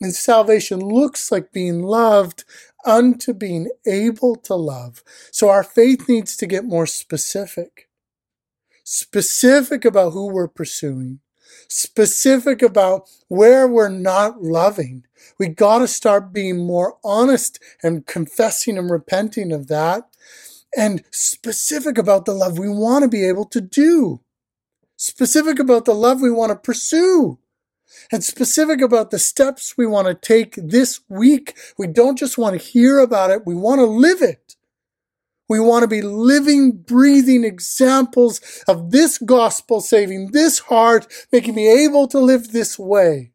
And 0.00 0.14
salvation 0.14 0.78
looks 0.78 1.32
like 1.32 1.50
being 1.50 1.82
loved 1.82 2.44
unto 2.86 3.34
being 3.34 3.70
able 3.88 4.36
to 4.36 4.54
love. 4.54 5.02
So 5.32 5.48
our 5.48 5.64
faith 5.64 6.08
needs 6.08 6.36
to 6.36 6.46
get 6.46 6.64
more 6.64 6.86
specific. 6.86 7.88
Specific 8.84 9.84
about 9.84 10.12
who 10.12 10.28
we're 10.28 10.46
pursuing. 10.46 11.18
Specific 11.68 12.62
about 12.62 13.08
where 13.28 13.66
we're 13.66 13.88
not 13.88 14.42
loving. 14.42 15.04
We 15.38 15.48
got 15.48 15.78
to 15.78 15.88
start 15.88 16.32
being 16.32 16.66
more 16.66 16.98
honest 17.04 17.58
and 17.82 18.06
confessing 18.06 18.78
and 18.78 18.90
repenting 18.90 19.52
of 19.52 19.68
that. 19.68 20.04
And 20.76 21.04
specific 21.12 21.98
about 21.98 22.24
the 22.24 22.34
love 22.34 22.58
we 22.58 22.68
want 22.68 23.04
to 23.04 23.08
be 23.08 23.26
able 23.26 23.44
to 23.46 23.60
do. 23.60 24.20
Specific 24.96 25.58
about 25.58 25.84
the 25.84 25.94
love 25.94 26.20
we 26.20 26.30
want 26.30 26.50
to 26.50 26.56
pursue 26.56 27.38
and 28.10 28.22
specific 28.24 28.80
about 28.80 29.10
the 29.10 29.18
steps 29.18 29.76
we 29.76 29.86
want 29.86 30.06
to 30.08 30.14
take 30.14 30.54
this 30.56 31.00
week. 31.08 31.56
We 31.78 31.86
don't 31.86 32.18
just 32.18 32.38
want 32.38 32.60
to 32.60 32.66
hear 32.66 32.98
about 32.98 33.30
it, 33.30 33.46
we 33.46 33.54
want 33.54 33.80
to 33.80 33.84
live 33.86 34.22
it. 34.22 34.53
We 35.48 35.60
want 35.60 35.82
to 35.82 35.88
be 35.88 36.02
living, 36.02 36.72
breathing 36.72 37.44
examples 37.44 38.40
of 38.66 38.90
this 38.90 39.18
gospel 39.18 39.80
saving 39.80 40.30
this 40.32 40.60
heart, 40.60 41.06
making 41.32 41.54
me 41.54 41.84
able 41.84 42.08
to 42.08 42.18
live 42.18 42.52
this 42.52 42.78
way. 42.78 43.32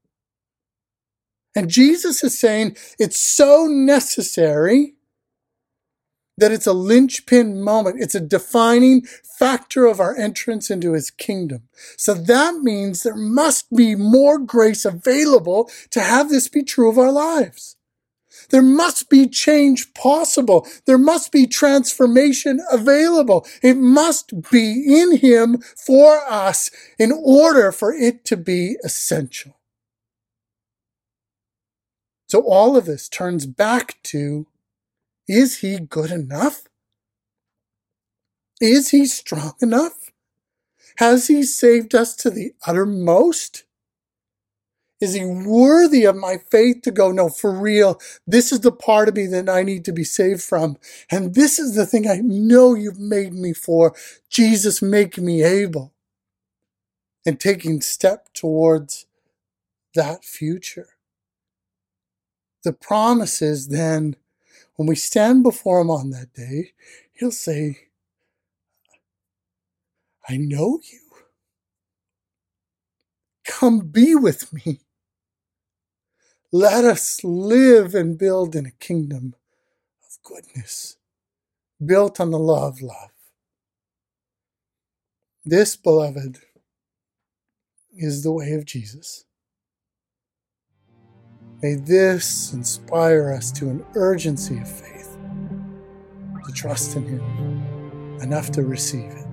And 1.56 1.70
Jesus 1.70 2.24
is 2.24 2.38
saying 2.38 2.78
it's 2.98 3.20
so 3.20 3.68
necessary 3.68 4.96
that 6.38 6.52
it's 6.52 6.68
a 6.68 6.74
linchpin 6.74 7.62
moment. 7.62 7.98
It's 8.00 8.16
a 8.16 8.22
defining 8.22 9.02
factor 9.38 9.86
of 9.86 10.00
our 10.00 10.16
entrance 10.16 10.70
into 10.72 10.94
his 10.94 11.12
kingdom. 11.12 11.64
So 11.98 12.14
that 12.14 12.56
means 12.56 13.04
there 13.04 13.16
must 13.16 13.74
be 13.76 13.96
more 13.96 14.40
grace 14.40 14.86
available 14.86 15.70
to 15.92 16.02
have 16.02 16.30
this 16.30 16.48
be 16.48 16.64
true 16.64 16.90
of 16.90 16.98
our 16.98 17.12
lives. 17.12 17.76
There 18.50 18.62
must 18.62 19.10
be 19.10 19.28
change 19.28 19.94
possible. 19.94 20.68
There 20.86 20.98
must 20.98 21.32
be 21.32 21.48
transformation 21.48 22.62
available. 22.72 23.46
It 23.62 23.76
must 23.78 24.50
be 24.52 24.84
in 24.88 25.18
him 25.18 25.60
for 25.78 26.22
us 26.28 26.72
in 26.98 27.12
order 27.12 27.72
for 27.72 27.94
it 27.94 28.26
to 28.26 28.38
be 28.38 28.78
essential. 28.84 29.58
So 32.28 32.42
all 32.42 32.78
of 32.78 32.86
this 32.86 33.10
turns 33.10 33.46
back 33.46 33.98
to 34.04 34.48
is 35.28 35.60
he 35.60 35.80
good 35.80 36.12
enough? 36.12 36.64
Is 38.60 38.90
he 38.90 39.06
strong 39.06 39.54
enough? 39.62 40.12
Has 40.98 41.28
he 41.28 41.44
saved 41.44 41.96
us 41.96 42.16
to 42.18 42.30
the 42.30 42.54
uttermost? 42.66 43.64
Is 45.02 45.14
he 45.14 45.26
worthy 45.26 46.06
of 46.06 46.16
my 46.18 46.38
faith 46.52 46.82
to 46.84 46.92
go, 46.92 47.12
no, 47.12 47.30
for 47.30 47.52
real, 47.52 48.00
this 48.28 48.52
is 48.52 48.62
the 48.62 48.72
part 48.72 49.08
of 49.08 49.16
me 49.16 49.28
that 49.28 49.50
I 49.50 49.64
need 49.64 49.86
to 49.86 49.94
be 49.94 50.04
saved 50.04 50.42
from. 50.44 50.78
And 51.10 51.36
this 51.36 51.60
is 51.60 51.76
the 51.76 51.86
thing 51.86 52.08
I 52.08 52.18
know 52.18 52.74
you've 52.74 53.00
made 53.00 53.34
me 53.34 53.54
for. 53.54 53.96
Jesus, 54.30 54.82
make 54.82 55.18
me 55.18 55.44
able. 55.44 55.94
And 57.26 57.40
taking 57.40 57.82
step 57.82 58.34
towards 58.34 59.06
that 59.96 60.26
future. 60.26 60.90
The 62.64 62.74
promise 62.74 63.42
is 63.42 63.70
then 63.70 64.16
when 64.76 64.88
we 64.88 64.96
stand 64.96 65.44
before 65.44 65.82
him 65.82 65.92
on 65.92 66.12
that 66.12 66.34
day, 66.34 66.72
he'll 67.14 67.32
say, 67.32 67.90
I 70.30 70.38
know 70.38 70.80
you. 70.92 71.00
Come 73.46 73.80
be 73.82 74.16
with 74.16 74.54
me. 74.54 74.80
Let 76.52 76.84
us 76.84 77.24
live 77.24 77.94
and 77.94 78.18
build 78.18 78.56
in 78.56 78.66
a 78.66 78.72
kingdom 78.72 79.36
of 80.04 80.18
goodness, 80.24 80.98
built 81.86 82.20
on 82.20 82.32
the 82.32 82.40
law 82.40 82.68
of 82.68 82.82
love. 82.82 83.12
This, 85.46 85.76
beloved, 85.76 86.40
is 87.96 88.24
the 88.24 88.32
way 88.32 88.54
of 88.54 88.66
Jesus. 88.66 89.26
May 91.62 91.76
this 91.76 92.52
inspire 92.52 93.32
us 93.32 93.52
to 93.52 93.70
an 93.70 93.86
urgency 93.94 94.58
of 94.58 94.68
faith, 94.68 95.18
to 96.46 96.52
trust 96.52 96.96
in 96.96 97.06
Him 97.06 98.20
enough 98.22 98.50
to 98.52 98.64
receive 98.64 99.12
it. 99.12 99.29